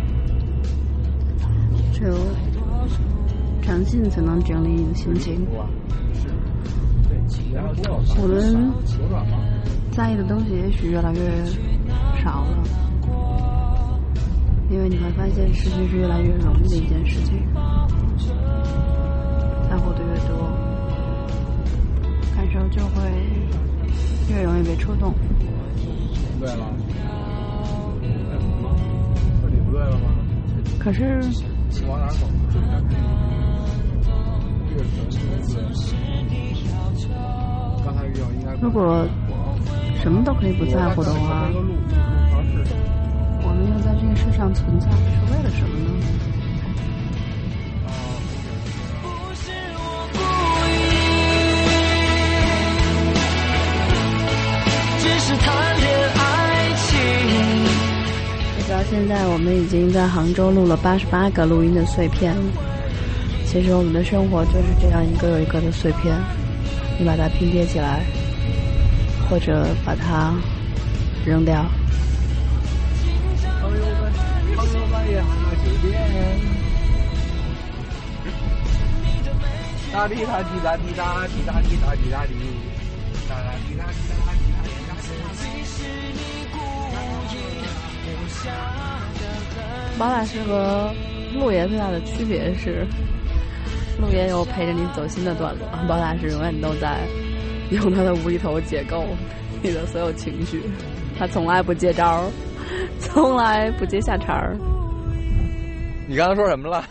[1.92, 2.16] 只有
[3.62, 5.46] 长信才能整理你的心情。
[8.16, 8.72] 我们
[9.90, 11.44] 在意的东西也许越来越
[12.22, 12.64] 少了，
[14.70, 17.46] 因为你会发现失去是越来越容易的一件事情。
[19.68, 20.50] 在乎的越多，
[22.34, 23.10] 感受就会
[24.30, 25.14] 越容易被触动。
[26.40, 26.72] 对了，
[29.78, 30.06] 这里不对了吗？
[30.78, 31.20] 可是
[31.86, 32.26] 往哪走？
[32.52, 32.64] 这个
[37.84, 39.06] 刚才遇到应该如果
[40.02, 41.48] 什么都可以不在乎的话，
[43.42, 44.94] 我们又在这个世上存在是
[45.32, 45.90] 为了什么呢？
[55.00, 55.67] 只是谈
[58.78, 62.32] 到现在，我们已经在杭州录了八十八个录音的碎片。
[63.44, 66.16] 其实我们的生活就是这样一个又一个的碎片，
[66.96, 68.04] 你把它拼贴起来，
[69.28, 70.32] 或者把它
[71.26, 71.66] 扔掉。
[73.60, 74.12] 朋友们，
[74.54, 75.24] 朋友们呀，
[75.64, 75.98] 酒店。
[79.92, 82.32] 哒滴哒滴哒滴哒滴哒滴哒滴哒滴，
[83.28, 84.37] 哒哒滴哒滴哒滴哒滴哒
[89.98, 90.92] 包大师和
[91.34, 92.86] 陆爷最大的区别是，
[94.00, 97.00] 陆爷有陪着你走心的段落，包大师永远都在
[97.70, 99.04] 用他的无厘头解构
[99.62, 100.62] 你的所有情绪，
[101.18, 102.30] 他从来不接招，
[103.00, 104.56] 从来不接下茬儿。
[106.06, 106.84] 你刚刚说什么了？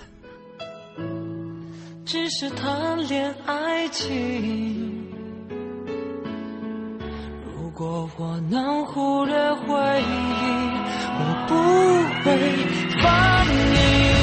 [2.06, 5.08] 只是谈恋爱情。
[7.56, 10.87] 如果我能忽略回忆，
[11.20, 12.38] 我不会
[13.01, 14.16] 放你。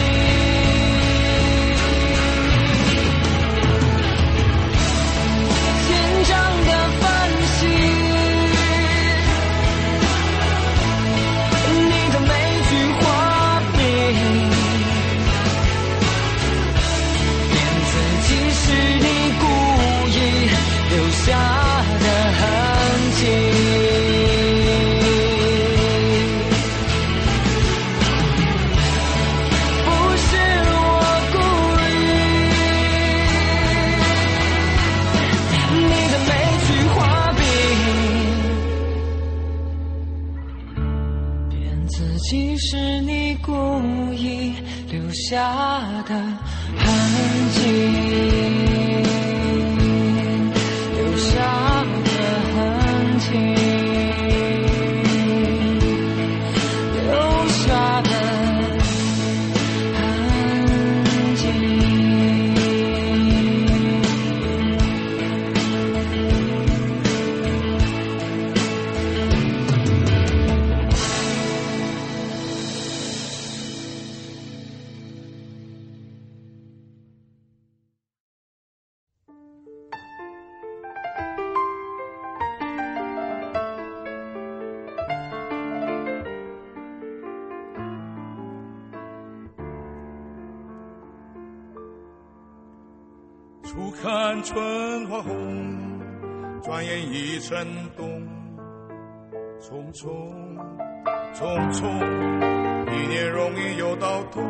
[45.30, 45.38] 下
[46.06, 47.93] 的痕迹，
[94.44, 96.00] 春花红，
[96.62, 97.56] 转眼已成
[97.96, 98.06] 冬。
[99.58, 100.10] 匆匆
[101.32, 101.86] 匆匆，
[102.92, 104.42] 一年容易又到头。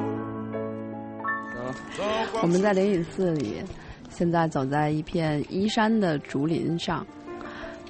[2.43, 3.63] 我们在灵隐寺里，
[4.11, 7.07] 现在走在一片依山的竹林上。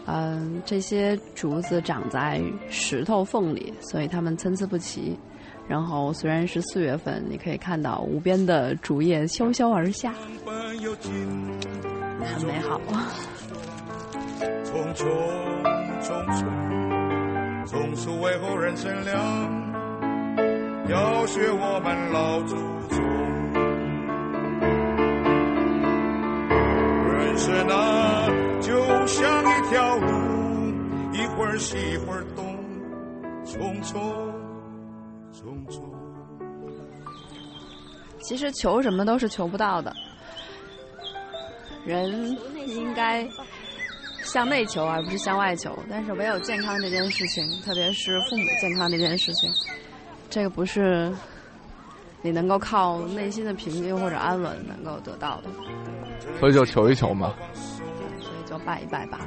[0.05, 2.38] 嗯，这些竹子长在
[2.68, 5.18] 石头缝里，所以它们参差不齐。
[5.66, 10.30] 然后虽然是四月份，你可以看到无边的竹叶萧萧而下，很
[12.46, 12.80] 美好。
[14.64, 15.06] 匆匆
[16.02, 16.44] 匆匆，
[17.64, 19.16] 总是为后人乘凉，
[20.88, 22.56] 要学我们老祖
[22.90, 23.02] 宗。
[27.12, 28.28] 人生啊，
[28.60, 30.06] 就像一条路，
[31.12, 32.54] 一会儿西一会儿东，
[33.44, 33.98] 匆匆
[35.35, 35.82] 匆匆。
[38.20, 39.93] 其实求什么都是求不到的，
[41.85, 42.35] 人
[42.66, 43.28] 应该
[44.22, 45.76] 向内求而不是向外求。
[45.91, 49.51] 但是唯有健康这件事情，特别是父母健康这件事情，
[50.30, 51.12] 这个不是
[52.22, 55.51] 你能够靠内心的平静或者安稳能够得到的，
[56.41, 57.35] 所以就求一求嘛。
[57.53, 59.20] 所以就拜一拜吧。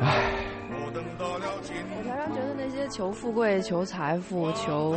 [0.00, 0.49] 唉，
[1.96, 4.96] 我常常觉得那些求富贵、求财富、求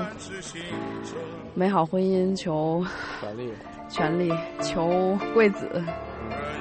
[1.54, 2.86] 美好婚姻、求
[3.20, 3.54] 权利、
[3.90, 4.32] 权利、
[4.62, 5.68] 求贵子，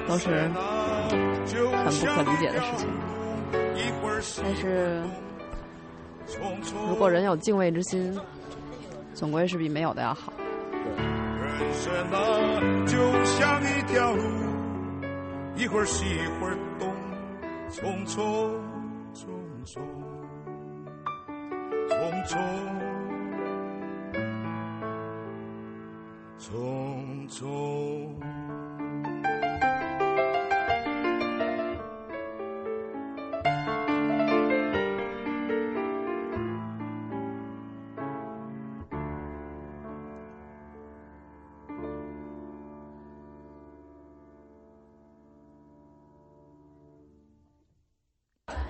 [0.07, 2.87] 都是很不可理解的事情。
[4.41, 5.01] 但是，
[6.87, 8.17] 如果人有敬畏之心，
[9.13, 10.31] 总归是比没有的要好。
[11.41, 12.15] 人生啊，
[12.85, 12.95] 就
[13.25, 14.23] 像一条路，
[15.57, 16.87] 一会儿西一会儿东，
[17.69, 18.17] 匆匆
[19.13, 19.27] 匆
[19.65, 19.81] 匆
[21.89, 22.37] 匆匆
[26.39, 28.02] 匆匆。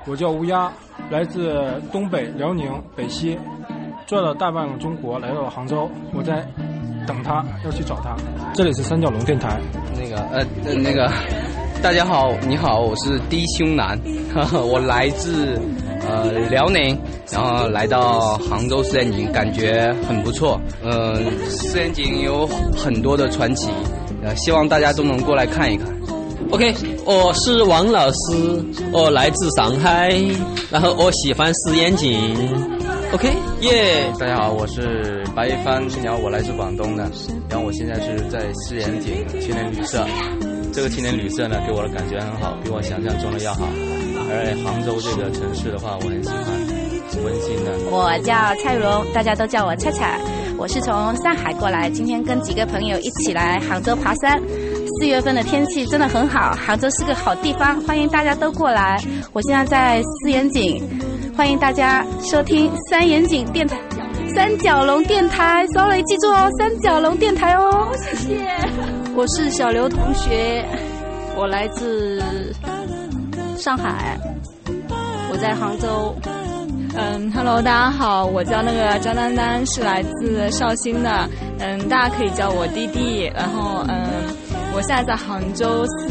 [0.06, 0.72] 我叫乌鸦，
[1.10, 3.38] 来自东北辽宁北溪，
[4.06, 5.90] 转了大半个中国，来到了杭州。
[6.14, 6.46] 我在
[7.08, 8.16] 等他，要去找他。
[8.54, 9.60] 这里是三角龙电台。
[9.96, 11.10] 那个呃呃那个，
[11.82, 13.98] 大家好，你好，我是低胸男，
[14.34, 15.58] 呵 呵我来自
[16.06, 16.98] 呃辽宁，
[17.32, 20.60] 然后来到杭州四眼井，感觉很不错。
[20.84, 22.46] 呃，四眼井有
[22.76, 23.72] 很多的传奇，
[24.22, 25.93] 呃，希望大家都能过来看一看。
[26.52, 26.74] OK，
[27.06, 30.16] 我是王老师，我来自上海，
[30.70, 32.14] 然后我喜欢四眼镜。
[33.12, 33.30] OK，
[33.62, 37.10] 耶、大家好，我是白一帆，然后我来自广东的，
[37.50, 40.06] 然后我现在是在四眼井青年旅社。
[40.72, 43.68] 这个青年旅社呢，给我的感觉很好，比我想象中的要好。
[44.30, 47.72] 而杭州这个城市的话，我很喜欢，温馨的。
[47.92, 48.34] 我叫
[48.64, 50.20] 蔡荣，大家都叫我菜菜。
[50.58, 54.42] 我是从上海过来，今天跟几个朋友一起来杭州爬山。
[55.00, 59.02] 四月份的天气真的很好，杭州是个好地方，欢迎大家都过来。
[59.34, 60.82] 我现在在四眼井，
[61.36, 63.78] 欢迎大家收听三眼井电台、
[64.36, 65.66] 三角龙电台。
[65.68, 67.90] sorry，记住哦，三角龙电台哦。
[67.96, 68.48] 谢谢。
[69.16, 70.64] 我是小刘同学，
[71.36, 72.22] 我来自
[73.58, 74.18] 上海，
[75.32, 76.16] 我在杭州。
[76.96, 81.28] 嗯，Hello，大家好，我叫那个张丹丹，是来自绍兴的。
[81.58, 83.32] 嗯，大家可以叫我弟弟。
[83.34, 84.06] 然后，嗯，
[84.76, 86.10] 我现在在杭州四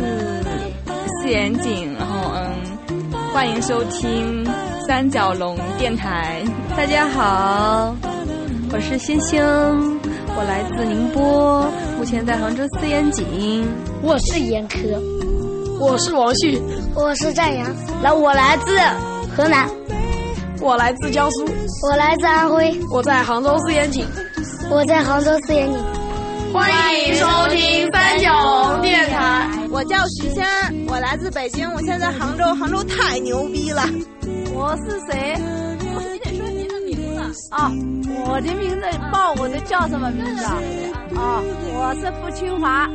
[1.20, 1.92] 四眼井。
[1.94, 4.46] 然后，嗯，欢迎收听
[4.86, 6.40] 三角龙电台。
[6.76, 7.94] 大家好，
[8.72, 9.42] 我是星星，
[10.36, 11.66] 我来自宁波，
[11.98, 13.66] 目前在杭州四眼井。
[14.00, 14.78] 我是严科，
[15.80, 16.62] 我是王旭，
[16.94, 17.66] 我是战阳，
[18.00, 18.78] 来，我来自
[19.36, 19.68] 河南，
[20.60, 21.44] 我来自江苏，
[21.88, 24.06] 我来自安徽，我在杭州四眼井，
[24.70, 26.01] 我在杭州四眼井。
[26.52, 26.70] 欢
[27.06, 29.48] 迎收听三角龙电台。
[29.70, 30.46] 我叫徐仙，
[30.86, 33.82] 我来自北京，我现在在杭州，杭州太牛逼了。
[34.52, 35.34] 我是谁？
[35.80, 37.72] 你得说您的名字啊！
[38.26, 40.60] 我的名字报我的叫什么名字啊？
[41.16, 41.42] 啊，
[41.74, 42.86] 我是付清华。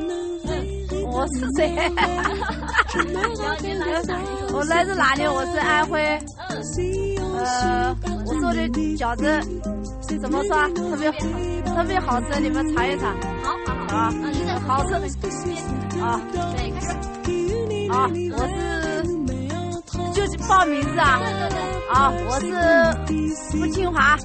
[1.11, 1.73] 我是谁？
[4.53, 5.23] 我来自哪里？
[5.27, 5.99] 我是安徽。
[7.39, 7.95] 呃，
[8.27, 8.61] 我做的
[8.95, 9.41] 饺子
[10.19, 10.67] 怎么说？
[10.73, 11.11] 特别
[11.63, 13.13] 特别好吃，你们尝一尝。
[13.43, 14.11] 好好好，
[14.67, 14.93] 好吃。
[15.99, 16.87] 啊，对，开始。
[17.91, 18.55] 啊，我是
[20.13, 21.19] 就是报名字啊。
[21.91, 22.45] 啊，我是
[23.57, 24.17] 付清华。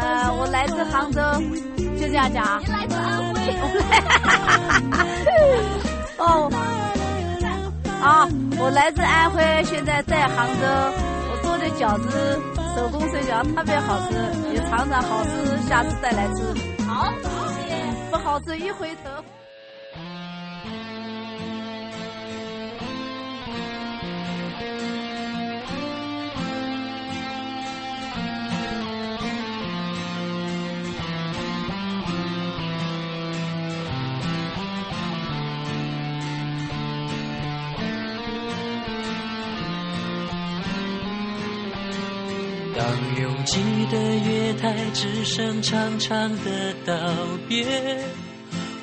[0.00, 1.20] 呃，我来自杭州，
[1.98, 2.60] 就这样讲。
[2.60, 3.36] 你来自安徽。
[6.18, 6.50] 哦。
[8.00, 10.66] 啊， 我来自安徽，现在在杭州。
[11.30, 12.40] 我做的饺子，
[12.78, 14.14] 手工水饺特别好吃，
[14.52, 16.44] 你尝尝好吃，下次再来吃。
[16.84, 17.12] 好，
[17.50, 18.08] 谢谢。
[18.08, 19.10] 不好吃一回头。
[42.78, 42.86] 当
[43.20, 43.58] 拥挤
[43.90, 46.94] 的月台只剩长长的道
[47.48, 47.66] 别，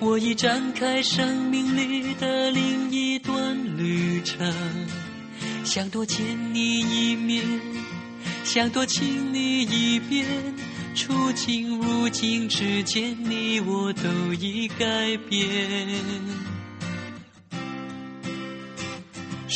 [0.01, 4.45] 我已展开生命里的另一段旅程，
[5.63, 7.41] 想多见你一面，
[8.43, 10.25] 想多亲你一遍。
[10.93, 15.47] 处境如今之间，你我都已改变。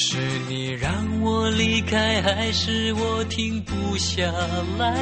[0.02, 4.24] 是你让我离开，还是我停不下
[4.78, 4.96] 来？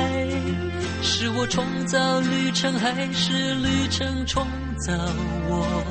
[1.03, 4.47] 是我创造旅程，还是旅程创
[4.79, 4.93] 造
[5.47, 5.83] 我？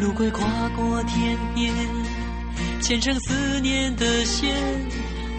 [0.00, 0.44] 路轨跨
[0.74, 1.72] 过天边，
[2.82, 4.52] 牵成思念的线，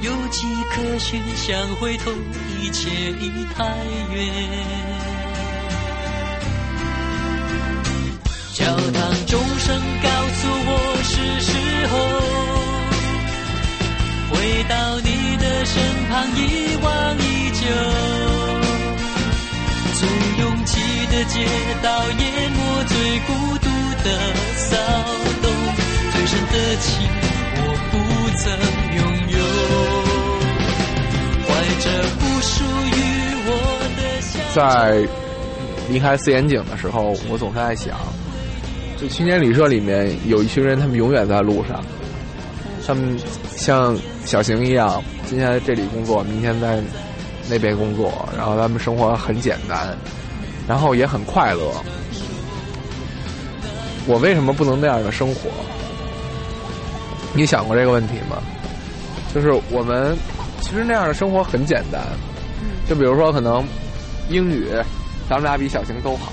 [0.01, 2.09] 有迹可循，想回头，
[2.61, 3.75] 一切已太
[4.15, 4.25] 远。
[8.53, 10.71] 教堂钟声告诉我
[11.03, 11.97] 是时候
[14.39, 17.67] 回到你的身旁，一望依旧。
[19.99, 20.07] 最
[20.39, 20.79] 拥挤
[21.11, 21.45] 的街
[21.83, 22.95] 道淹没最
[23.27, 23.67] 孤独
[24.01, 24.07] 的
[24.55, 24.77] 骚
[25.41, 25.51] 动，
[26.13, 26.87] 最深的情
[27.57, 27.61] 我
[27.91, 27.93] 不
[28.37, 28.41] 曾
[28.95, 29.03] 拥
[29.35, 29.37] 有，
[31.45, 31.49] 怀
[31.81, 31.85] 着
[32.17, 32.97] 不属于
[33.45, 33.49] 我
[33.97, 33.99] 的
[34.53, 35.05] 在
[35.89, 37.97] 离开四眼井的时候，我总是在想，
[38.95, 41.83] 就青年旅社里面有一群人，他们永远在路上，
[42.89, 43.15] 他们
[43.55, 46.81] 像小邢一样，今天在这里工作，明天在
[47.47, 49.95] 那边工作，然后他们生活很简单，
[50.67, 51.71] 然后也很快乐。
[54.07, 55.51] 我为什么不能那样的生活？
[57.35, 58.41] 你想过这个问题吗？
[59.35, 60.17] 就是我们
[60.61, 62.01] 其实那样的生活很简单，
[62.87, 63.63] 就比如说可能
[64.29, 64.67] 英语，
[65.29, 66.31] 咱们俩比小邢都好，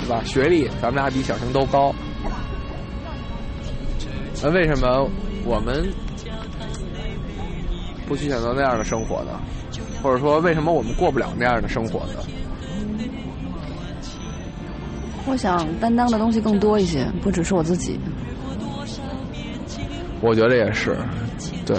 [0.00, 0.20] 对吧？
[0.26, 1.94] 学历咱们俩比小邢都高，
[4.42, 5.08] 那为什么
[5.44, 5.88] 我们
[8.06, 9.40] 不去选择那样的生活呢？
[10.02, 12.20] 或者说，为什么我们过不了那样的生活呢？
[15.26, 17.98] 我想担当的东西更多一些，不只是我自己。
[20.20, 20.96] 我觉得也是，
[21.66, 21.76] 对。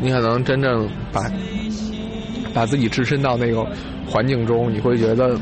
[0.00, 1.20] 你可能真正把
[2.54, 3.66] 把自己置身到那个
[4.08, 5.38] 环境中，你会觉得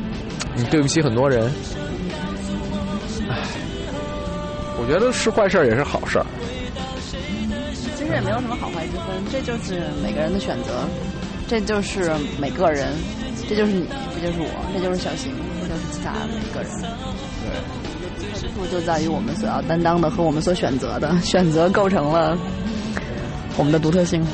[0.55, 1.49] 你对不起很多人。
[4.89, 6.25] 觉得是坏事儿也是好事儿。
[7.95, 10.87] 其实也没有什么好坏之分，这就是每个人的选择，
[11.47, 12.87] 这就是每个人，
[13.47, 13.85] 这就是你，
[14.15, 15.31] 这就是我，这就是小邢，
[15.61, 16.71] 这就是其他每个人。
[17.45, 22.35] 对，出处就在于我们所要担当的和我们所选择的， 选择构成了
[23.57, 24.25] 我们的独特性。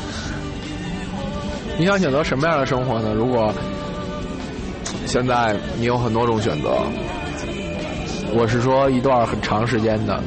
[1.78, 3.14] 你想选择什么样的生活呢？
[3.14, 3.54] 如果
[5.06, 6.78] 现在你有很多种选择，
[8.34, 10.22] 我是说一段很长时间的，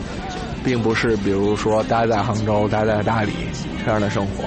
[0.64, 3.32] 并不是比如说待在杭州、待在大理
[3.84, 4.44] 这样的生活，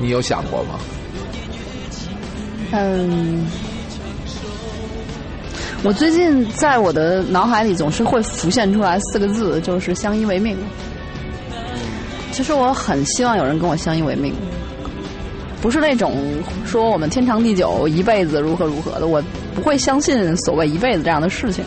[0.00, 0.78] 你有想过吗？
[2.72, 3.46] 嗯，
[5.82, 10.56] 我最近在我的脑海里总是会浮现出来四个字，就是相依为命。
[12.30, 14.32] 其实我很希望有人跟我相依为命，
[15.60, 16.14] 不是那种
[16.64, 19.20] 说我们天长地久、一辈子如何如何的，我
[19.54, 21.64] 不会相信所谓一辈子这样的事情。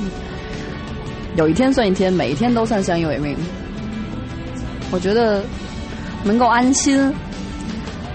[1.38, 3.36] 有一天算一天，每一天都算相依为命。
[4.92, 5.42] 我觉得
[6.26, 7.12] 能够安心，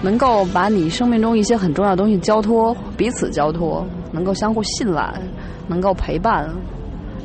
[0.03, 5.11] 能够把你生命中一些很重要的东西交托，彼此交托，能够相互信赖，
[5.67, 6.47] 能够陪伴，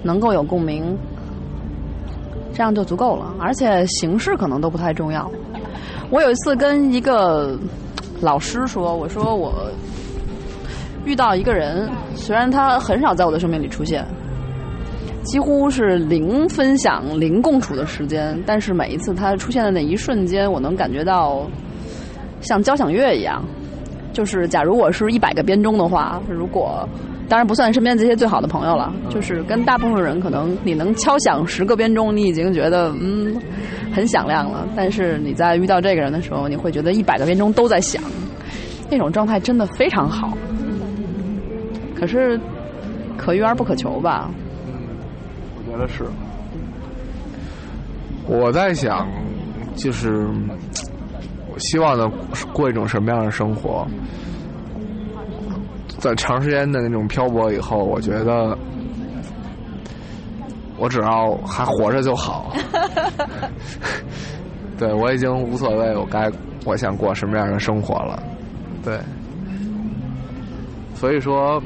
[0.02, 0.96] 能够有共鸣，
[2.54, 3.26] 这样就足够了。
[3.38, 5.30] 而且形式可能都不太重要。
[6.08, 7.58] 我有一次跟一个
[8.22, 9.70] 老师说，我说我
[11.04, 14.06] 遇到一个人，虽然他很少在我的生命里出现。
[15.22, 21.46] 几乎是零分享、零共处的时间，但是每一次他出现的那一瞬间，我能感觉到
[22.40, 23.44] 像交响乐一样。
[24.12, 26.86] 就是假如我是一百个编钟的话，如果
[27.28, 33.34] 当然不算身边这些最好的朋友了，就是跟大部分人可能你能敲响十个编钟，你已经觉得嗯
[33.90, 34.68] 很响亮了。
[34.76, 38.02] 但是你在遇到这个人的时候，你会觉得一百个编钟都在响，
[38.90, 40.36] 那种状态真的非常好。
[41.98, 42.38] 可是
[43.16, 44.28] 可遇而不可求吧。
[45.72, 46.04] 我觉得是。
[48.26, 49.08] 我在想，
[49.74, 50.26] 就是
[51.50, 52.10] 我希望呢
[52.52, 53.86] 过一种什么样的生活？
[55.98, 58.56] 在长时间的那种漂泊以后，我觉得
[60.76, 62.54] 我只要还活着就好。
[64.78, 66.30] 对我已经无所谓，我该
[66.66, 68.22] 我想过什么样的生活了。
[68.84, 68.98] 对，
[70.94, 71.62] 所以说。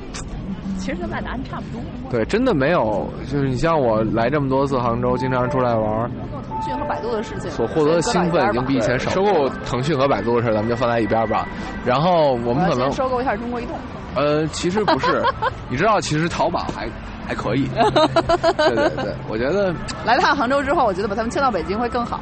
[0.86, 1.82] 其实跟咱答案差不多。
[2.08, 6.08] 对，真的没有，就是你像我来这么多次杭州，经常出来玩。
[6.48, 9.10] 腾讯和百度的事情所获得的兴奋已经比以前少。
[9.10, 11.44] 收购腾讯和百度的事，咱们就放在一边吧。
[11.84, 13.74] 然后我们可能收购一下中国移动。
[14.14, 15.20] 呃，其实不是，
[15.68, 16.88] 你知道，其实淘宝还
[17.26, 17.66] 还可以。
[18.56, 19.74] 对对对，我觉得
[20.04, 22.20] 来趟杭州之后，我觉得把他们迁到北京会更好。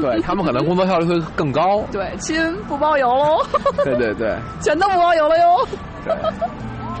[0.00, 1.82] 对他们可能工作效率会更高。
[1.92, 3.44] 对，亲不包邮喽。
[3.84, 5.68] 对对对，全都不包邮了哟。
[6.06, 6.14] 对。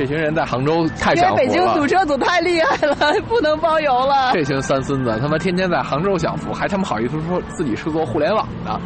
[0.00, 1.42] 这群人在杭州太因享福了。
[1.42, 2.96] 为北京堵车堵太厉害了，
[3.28, 4.32] 不能包邮了。
[4.32, 8.80] 这群三孙子他妈天天在杭州享福，还他妈好意思说自己是做互联网的，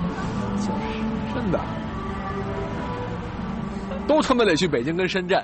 [0.57, 1.61] 就是真的，
[4.09, 5.41] 都他妈得去北京跟深圳。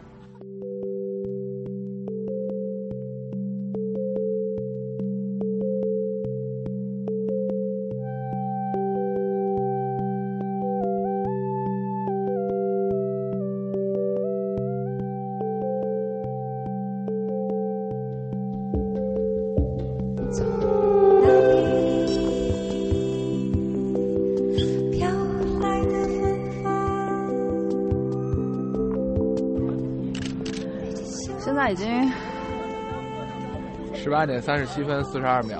[34.20, 35.58] 十八点三十七分四十二秒，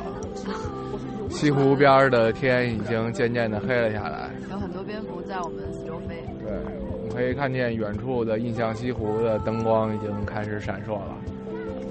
[1.31, 4.29] 西湖边的天已经渐渐的黑了下来。
[4.51, 6.23] 有很多蝙蝠在我们四周飞。
[6.39, 6.53] 对，
[6.93, 11.17] 我们可以看见远处的印象西湖的灯光已经开始闪烁了，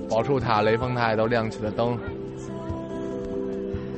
[0.08, 1.98] 宝树塔、雷峰塔都亮起了灯。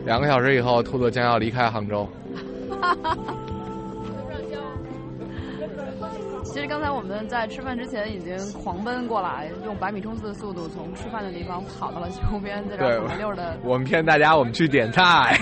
[0.05, 2.07] 两个小时以后，兔子将要离开杭州。
[6.51, 13.57] 其实刚才我们在吃饭之前已经狂奔过来，用百米冲刺的速度从吃饭的地方跑到了西湖边，在这对儿溜的。
[13.63, 15.37] 我们骗大家，我们去点菜，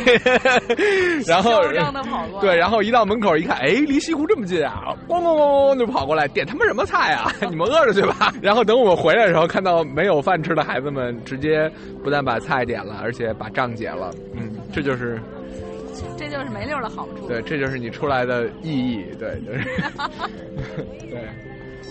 [1.28, 7.32] 然后 嚣张地跑过对，然后一到门口一看，哎，离西湖这么近啊，咣咣咣咣就跑过来，点他妈什么菜啊？
[7.49, 8.32] 你们饿着去吧。
[8.41, 11.70] 然后等我们回来的时候，看到没有饭吃的孩子们，直接
[12.03, 14.12] 不但把菜点了，而且把账结了。
[14.36, 15.20] 嗯，这就是
[16.30, 17.25] 这就是没溜的好处。
[17.27, 19.05] 对，这就是你出来的意义。
[19.17, 19.63] 对，就是
[21.09, 21.27] 对。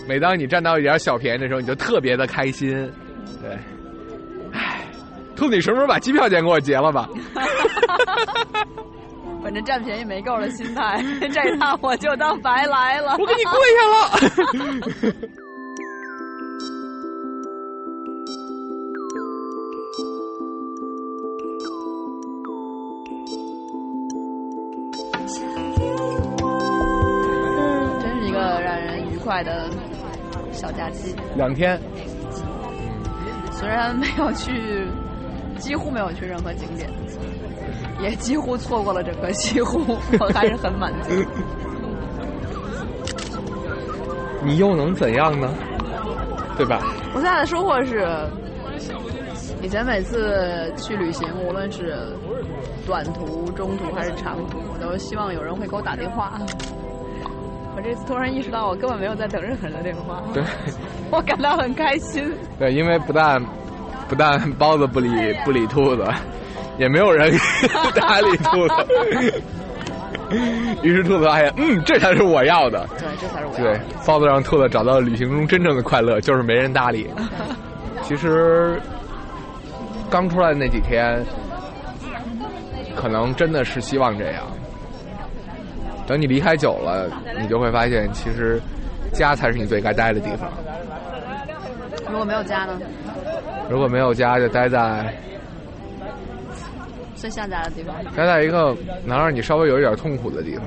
[0.07, 2.89] 每当你占到一点小便宜的时候，你就特别的开心。
[3.41, 3.51] 对，
[4.53, 4.85] 唉，
[5.35, 7.07] 兔子，你什么时候把机票钱给我结了吧？
[9.43, 13.15] 反正占便宜没够的心态， 这趟我就当白来了。
[13.19, 14.09] 我给你跪下了。
[29.29, 29.69] 快的
[30.51, 31.15] 小假期。
[31.35, 31.79] 两天，
[33.51, 34.87] 虽然没有去，
[35.59, 36.89] 几乎没有去任何景点，
[38.01, 41.11] 也几乎错过了整个西湖，我还是很满足。
[44.43, 45.47] 你又能怎样呢？
[46.57, 46.81] 对吧？
[47.13, 48.07] 我现在的收获是，
[49.61, 52.17] 以前每次去旅行，无论是
[52.83, 56.41] 短途、中途还是长途，我都希望有人会给我打电话。
[57.79, 60.43] 我这次突然意识到，我根本没有在等任何人的电话，对，
[61.09, 62.29] 我感到很开心。
[62.59, 63.41] 对，因为不但
[64.09, 65.09] 不但包子不理
[65.45, 66.03] 不理兔子，
[66.77, 67.31] 也没有人
[67.95, 69.41] 搭理兔子。
[70.83, 72.85] 于是兔子发现，嗯，这才是我要的。
[72.97, 77.09] 对，这才是我要对。，包子让兔子找到了旅行中真正的快乐，就是没人搭理。
[78.03, 78.77] 其实
[80.09, 81.25] 刚出来的那几天，
[82.93, 84.43] 可能真的是希望这样。
[86.09, 87.07] 等你离开久了，
[87.39, 88.59] 你就会发现，其实
[89.13, 90.49] 家才是你最该待的地方。
[92.09, 92.79] 如果没有家呢？
[93.69, 95.13] 如果没有家，就待在
[97.13, 100.65] 最像家的地方，待在一个能让你稍微有一点痛苦的地方。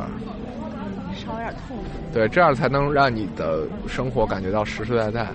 [1.13, 1.83] 稍微有点痛苦。
[2.15, 5.27] 对，这样才能让你的生活感觉到实实在在。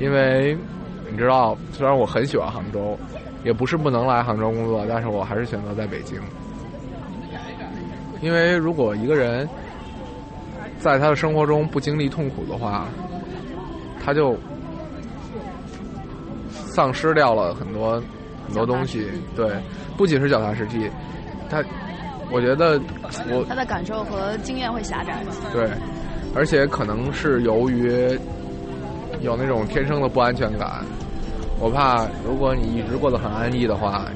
[0.00, 0.58] 因为
[1.08, 2.98] 你知道，虽然我很喜欢杭州，
[3.44, 6.20] 也不是不能来杭州工作，但是我还是选择在北京。
[8.20, 9.48] 因为如果一个人
[10.78, 12.86] 在他的生活中不经历痛苦的话，
[14.04, 14.36] 他就
[16.50, 18.02] 丧失掉了很多
[18.46, 19.06] 很多东西。
[19.34, 19.50] 对，
[19.96, 20.90] 不仅是脚踏实地，
[21.50, 21.62] 他，
[22.30, 22.80] 我觉得
[23.30, 25.22] 我他的感受和经验会狭窄。
[25.52, 25.68] 对，
[26.34, 28.18] 而且可能是由于
[29.20, 30.84] 有那种天生的不安全感，
[31.58, 34.06] 我怕如果你一直过得很安逸的话，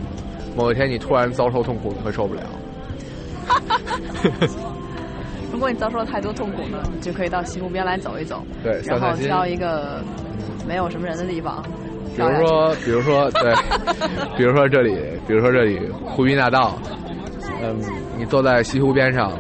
[0.57, 2.43] 某一天你突然遭受痛苦，你会受不了。
[5.53, 10.03] 如果你遭受了太多痛苦呢，你就可以到西湖边来走一走，对然后挑一个
[10.67, 11.63] 没有什么人的地方，
[12.17, 13.55] 比如说，比如说，对，
[14.37, 16.79] 比如说这里，比如说这里湖滨大道，
[17.63, 17.77] 嗯，
[18.17, 19.33] 你坐在西湖边上，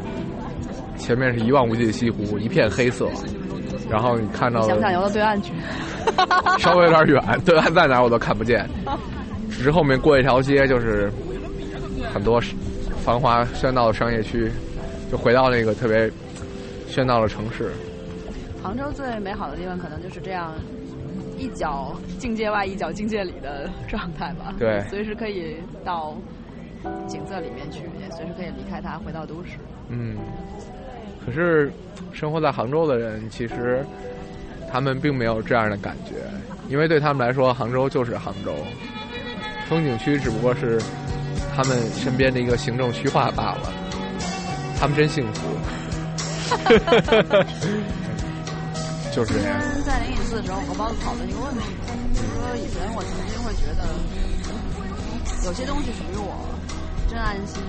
[0.96, 3.08] 前面是一望无际的西湖，一片黑色，
[3.90, 5.52] 然后你看到想不想游到对岸去？
[6.58, 8.68] 稍微有点远，对岸在哪儿我都看不见，
[9.50, 11.10] 只是后面过一条街就是
[12.12, 12.40] 很多
[13.04, 14.50] 繁华喧闹的商业区，
[15.10, 16.10] 就回到那个特别
[16.88, 17.72] 喧闹的城市。
[18.62, 20.54] 杭州最美好的地方可能就是这样，
[21.36, 24.54] 一脚境界外，一脚境界里的状态吧。
[24.56, 26.16] 对随时可以到
[27.08, 29.58] 景色里面去，也随时可以离开它，回到都市。
[29.88, 30.16] 嗯，
[31.26, 31.72] 可是
[32.12, 33.84] 生活在杭州的人，其实
[34.70, 36.14] 他们并没有这样的感觉，
[36.68, 38.54] 因为对他们来说，杭州就是杭州，
[39.68, 40.80] 风景区只不过是
[41.54, 43.72] 他们身边的一个行政区划罢了。
[44.78, 45.40] 他们真幸福，
[49.14, 49.60] 就是这样。
[49.86, 51.60] 在灵隐寺的时候，我和包子讨论一个问题，
[52.14, 53.86] 就是说以前我曾经会觉得
[55.46, 56.34] 有些东西属于我，
[57.08, 57.62] 真安心。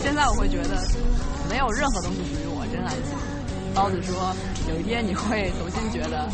[0.00, 0.80] 现在我会觉得
[1.50, 3.12] 没有任何东西属于我，真安心。
[3.74, 4.34] 包子说，
[4.72, 6.28] 有一天你会重新觉得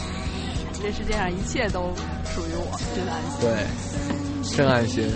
[0.80, 1.92] 这世界上一切都
[2.32, 3.40] 属于我，真安心。
[3.42, 3.66] 对，
[4.56, 5.10] 真安心。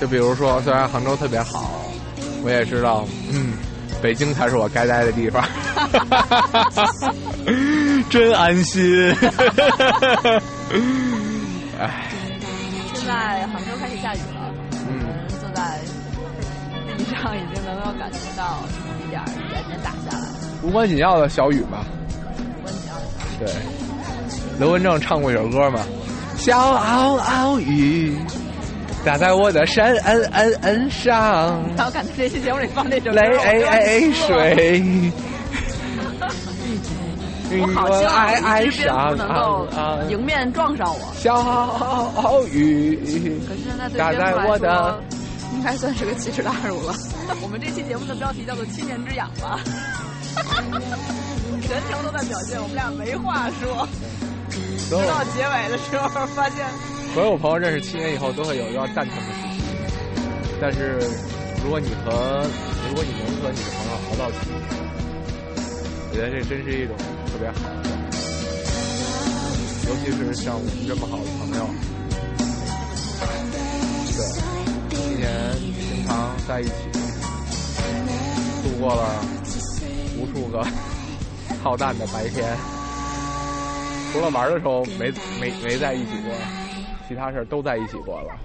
[0.00, 1.82] 就比如说，虽然杭州特别好，
[2.44, 3.54] 我也知道，嗯，
[4.00, 5.44] 北京才是我该待的地方，
[8.08, 9.12] 真安心。
[11.80, 12.06] 哎，
[12.94, 14.54] 现在杭州开始下雨了，
[14.88, 15.00] 嗯，
[15.40, 15.80] 坐在
[16.96, 18.62] 地上已经能够感觉到
[19.04, 19.20] 一点
[19.50, 20.28] 点点打下来。
[20.62, 21.84] 无关紧要的小雨嘛。
[22.56, 23.46] 无关紧要的小雨。
[23.46, 23.52] 对，
[24.60, 25.80] 刘文正唱过一首歌嘛，
[26.40, 28.16] 《小嗷嗷雨》。
[29.08, 29.96] 打在我的山
[30.90, 35.10] 上，然后赶在这期节目里放那首歌，泪水。
[37.50, 39.66] 我好希望你这边不能够
[40.10, 41.10] 迎面撞上我。
[41.16, 42.98] 小雨，
[43.48, 45.02] 可是现在对打在我的，
[45.54, 46.94] 应该算是个奇耻大辱了。
[47.40, 49.58] 我们这期节目的标题叫做《七年之痒》吧，
[51.62, 53.88] 全程都在表现我们俩没话说，
[54.50, 56.66] 直到结尾的时候发现。
[57.18, 59.60] 所有朋友认识七年以后都会有要蛋疼的时期，
[60.60, 61.00] 但是
[61.64, 62.46] 如果你和
[62.88, 64.62] 如果你能和你的朋友熬到七年，
[66.08, 66.96] 我觉得这真是一种
[67.26, 67.90] 特别好的，
[69.88, 71.66] 尤其是像我们这么好的朋友，
[74.14, 74.22] 对，
[74.96, 75.26] 七年
[75.90, 76.70] 经常在一起，
[78.62, 79.02] 度过了
[80.16, 80.64] 无数个
[81.64, 82.56] 浩荡的白天，
[84.12, 85.10] 除了玩的时候没
[85.40, 86.32] 没没在一起过。
[87.08, 88.38] 其他事儿都在一起过了，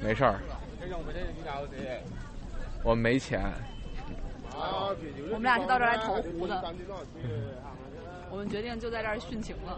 [0.00, 0.38] 没事儿。
[2.84, 3.52] 我没钱。
[4.54, 6.72] 我们俩是到这儿来投壶的。
[8.30, 9.76] 我们决定就在这儿殉情了。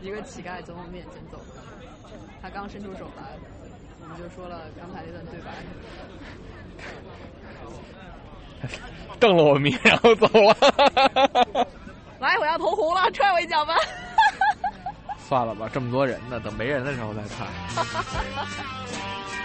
[0.00, 1.54] 一个乞丐从我们面前走过，
[2.40, 3.36] 他刚伸出手来，
[4.00, 5.52] 我们就说了刚才那段对白。
[9.20, 10.56] 瞪了我一眼，然后走了。
[12.20, 13.74] 来，我要投壶了，踹我一脚吧。
[15.28, 17.46] 算了吧，这么多人呢，等没人的时候再看。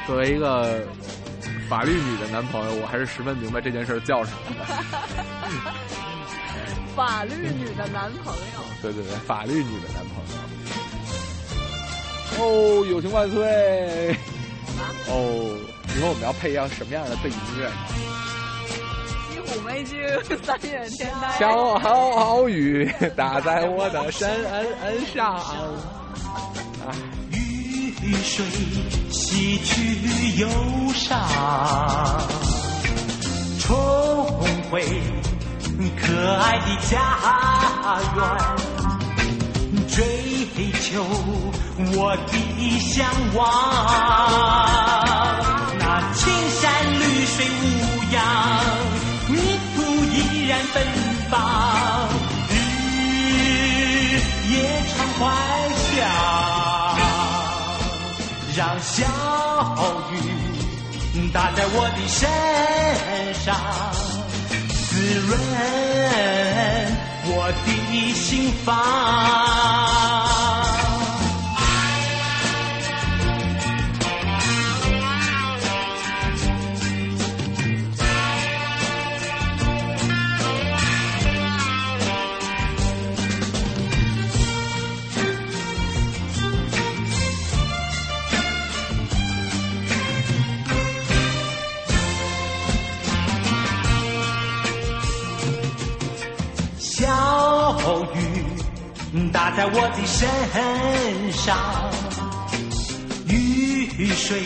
[0.07, 0.81] 作为一个
[1.69, 4.65] 法律女的男朋友，我还是十分明白这件事叫什么的。
[6.95, 8.41] 法律女的男朋友。
[8.81, 10.33] 对对对，法律女的男朋友。
[12.39, 14.15] 哦，友情万岁！
[15.07, 15.57] 哦，
[15.95, 17.75] 以后我们要配一样什么样的背景音乐呢？
[19.53, 19.99] 虎眉精，
[20.43, 21.37] 三月天台。
[21.37, 24.27] 小好雨打在我的身
[25.13, 25.39] 上，
[27.21, 27.93] 雨
[28.23, 28.43] 水
[29.11, 30.49] 洗去忧
[30.95, 31.19] 伤，
[33.59, 34.25] 重
[34.71, 34.81] 回
[35.99, 36.97] 可爱的家
[38.15, 38.23] 园，
[39.87, 39.95] 追
[40.81, 41.03] 求
[41.95, 42.33] 我的
[42.79, 43.39] 向往。
[45.77, 45.83] 那
[46.13, 46.61] 青山
[46.93, 48.17] 绿水无恙。
[50.43, 50.83] 依然奔
[51.31, 51.39] 放，
[52.49, 52.51] 日
[54.51, 55.21] 夜常怀
[55.95, 56.03] 想，
[58.57, 58.91] 让小
[60.11, 60.13] 雨
[61.31, 62.27] 打在我的身
[63.33, 63.55] 上，
[64.67, 64.83] 滋
[65.21, 65.31] 润
[67.27, 67.67] 我的
[68.13, 68.73] 心房。
[99.55, 100.27] 在我的身
[101.31, 101.55] 上，
[103.27, 104.41] 雨水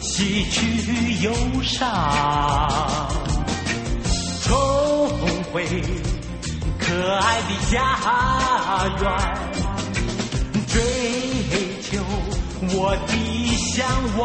[0.00, 1.32] 洗去忧
[1.62, 1.88] 伤，
[4.42, 4.50] 重
[5.52, 5.64] 回
[6.76, 7.78] 可爱的家
[9.00, 9.04] 园，
[10.66, 10.74] 追
[11.80, 12.02] 求
[12.76, 13.12] 我的
[13.56, 13.86] 向
[14.18, 14.22] 往。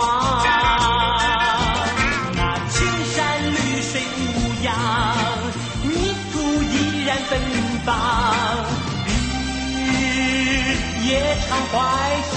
[11.08, 11.76] 也常怀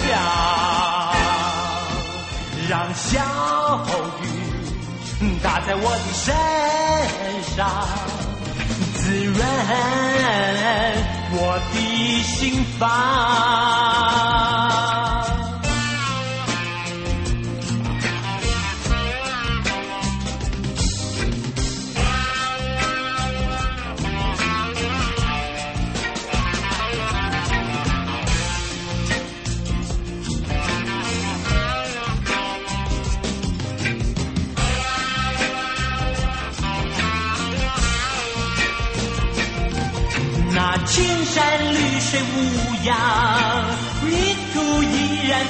[0.07, 0.15] 想，
[2.69, 3.05] 让小
[4.23, 4.25] 雨
[5.43, 6.33] 打在我的身
[7.57, 7.59] 上，
[8.97, 9.37] 滋润
[11.33, 11.75] 我的
[12.23, 12.89] 心房。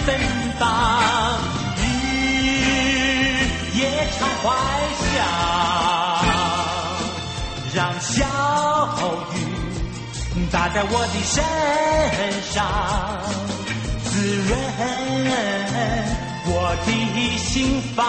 [0.05, 0.18] 芬
[0.59, 0.62] 芳，
[1.76, 1.80] 日
[3.78, 3.80] 夜
[4.18, 4.44] 常怀
[5.01, 5.12] 想。
[7.72, 8.09] 让小
[9.34, 9.36] 雨
[10.51, 11.34] 打在我的身
[12.53, 12.66] 上，
[14.05, 14.11] 滋
[14.48, 14.51] 润
[16.46, 16.51] 我
[16.84, 16.88] 的
[17.38, 18.05] 心房。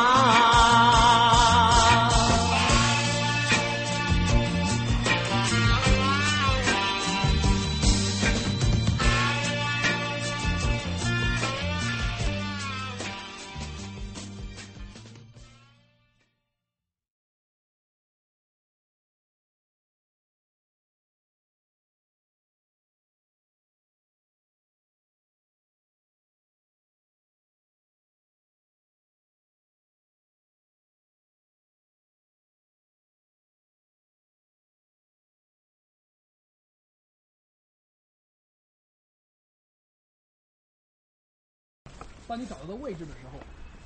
[42.31, 43.37] 当你找到的位置的时候，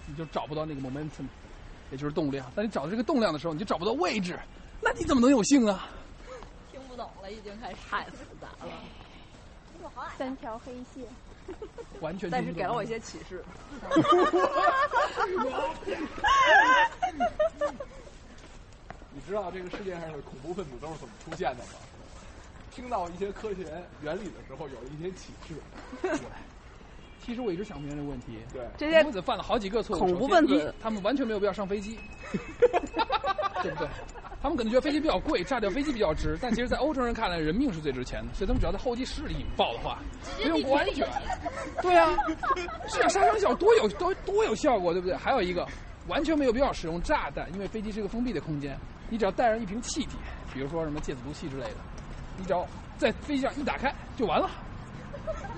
[0.05, 1.25] 你就找不到那个 momentum，
[1.89, 2.45] 也就是动量。
[2.55, 4.39] 当你找到这个动量的时候，你就找不到位置，
[4.79, 5.89] 那你怎么能有幸啊？
[6.71, 8.71] 听不懂了，已经开始太复杂了。
[10.15, 11.03] 三条黑线，
[12.01, 12.29] 完全。
[12.29, 13.43] 但是给了我一些启示。
[19.11, 21.71] 你知道这个世界上的恐怖分子都是怎么出现的吗？
[22.69, 25.55] 听到一些科学原理的时候，有一些启示。
[27.25, 28.37] 其实我一直想不明白这个问题。
[28.53, 29.99] 对，这些分子犯了好几个错误。
[29.99, 31.97] 恐怖分子，他们完全没有必要上飞机，
[33.63, 33.87] 对不对？
[34.43, 39.97] 他们可能觉得飞机比较贵，炸掉飞机比较值，但其实，在欧洲人看来，人命是最值钱的，所以他们只要在候机室里引爆的话，
[40.39, 41.07] 不用过安全。
[41.81, 42.15] 对啊，
[42.87, 45.17] 这样杀伤效多有多多有效果，对不对？
[45.17, 45.67] 还有一个，
[46.07, 48.77] 完全没有必要使用炸弹，因为飞机是一个封闭的空间，
[49.09, 50.15] 你只要带上一瓶气体，
[50.53, 51.77] 比如说什么芥子毒气之类的，
[52.37, 52.67] 你只要
[52.99, 54.47] 在飞机上一打开就完了。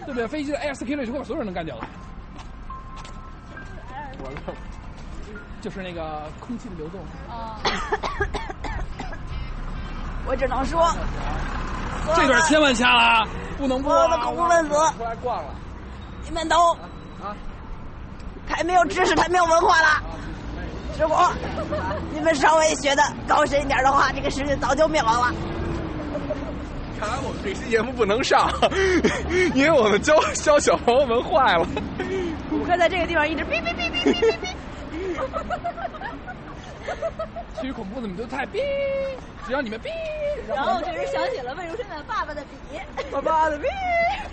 [0.06, 0.28] 对不对？
[0.28, 1.88] 飞机的 air security 就会把所有人都干掉了。
[4.24, 4.40] 完了，
[5.62, 7.00] 就是那个空气的流动。
[7.30, 7.60] 啊。
[10.26, 10.92] 我只能说，
[12.16, 13.28] 这段千万掐了，
[13.58, 13.94] 不能播。
[13.94, 15.56] 所有的恐怖分子出来逛了，
[16.26, 16.74] 你们都
[17.24, 17.36] 啊，
[18.50, 20.04] 太没有知识，太没有文化了。
[20.98, 21.16] 师傅
[22.12, 25.34] 你们稍微学的高深一点的话，这个世界早就灭亡了。
[27.00, 28.50] 看来我们这期节目不能上，
[29.54, 31.68] 因为我们教教小朋友们坏了。
[32.50, 34.48] 我会在这个地方一直哔哔哔哔哔哔。
[37.60, 38.62] 其实恐怖的你们都太哔，
[39.46, 39.90] 只要你们哔。
[40.48, 42.50] 然后这时想起了魏如萱的《爸爸的笔》，
[43.12, 43.68] 爸爸的笔，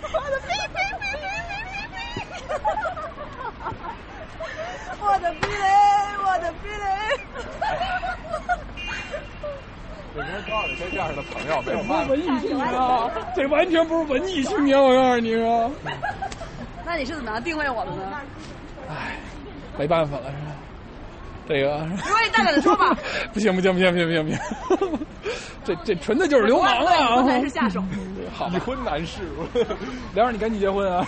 [0.01, 2.49] 爸爸的哔哔哔哔哔哔哔。
[5.01, 5.65] 我的壁垒，
[6.23, 6.85] 我的壁垒。
[10.15, 12.11] 这跟高尔宣这样的朋友没有办法。
[12.11, 15.69] 文艺青年啊，这完全不是文艺青年，我告诉你啊。
[16.85, 18.01] 那你是怎么样定位我的呢？
[18.87, 19.17] 唉，
[19.77, 20.51] 没办法了，是吧？
[21.49, 21.85] 这个。
[21.91, 22.97] 你可以大胆的说吧。
[23.33, 24.99] 不行不行不行不行不行，
[25.65, 27.23] 这这纯的就是流氓啊！
[27.23, 27.83] 才是下手。
[28.33, 29.23] 好，已婚男士，
[30.13, 31.05] 梁儿你赶紧结婚啊！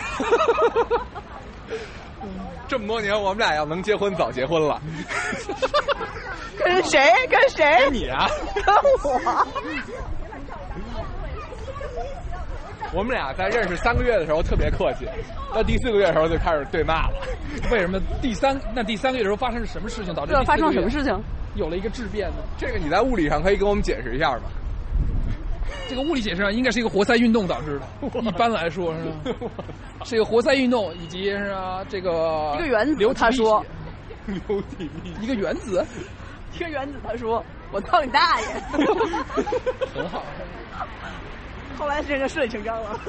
[2.68, 4.82] 这么多年，我们俩要能结婚，早结婚了。
[6.64, 7.00] 跟谁？
[7.30, 7.78] 跟谁？
[7.80, 8.28] 跟你啊！
[8.54, 9.48] 跟我。
[12.94, 15.06] 我们俩在认识三个月的时候特别客气，
[15.54, 17.14] 到第四个月的时候就开始对骂了。
[17.70, 18.00] 为什么？
[18.22, 20.32] 第三那第三个月的时候发生了什么事情导致？
[20.34, 21.14] 这发生了什么事情？
[21.56, 22.38] 有了一个质变呢？
[22.58, 24.44] 这个你在物理上可以给我们解释一下吗？
[25.90, 29.04] 这个物理解释上应该是一个活塞运动导致的， 一般来说是
[29.34, 29.52] 吧？
[30.06, 32.96] 是一个活塞运动以及是啊这个一个原子。
[32.96, 33.64] 流他说，
[34.26, 35.86] 流体力一个原子，
[36.56, 36.94] 一个原子。
[37.04, 38.48] 他说，我操你大爷！
[39.94, 40.24] 很好。
[41.78, 43.00] 后来这个顺理成章了。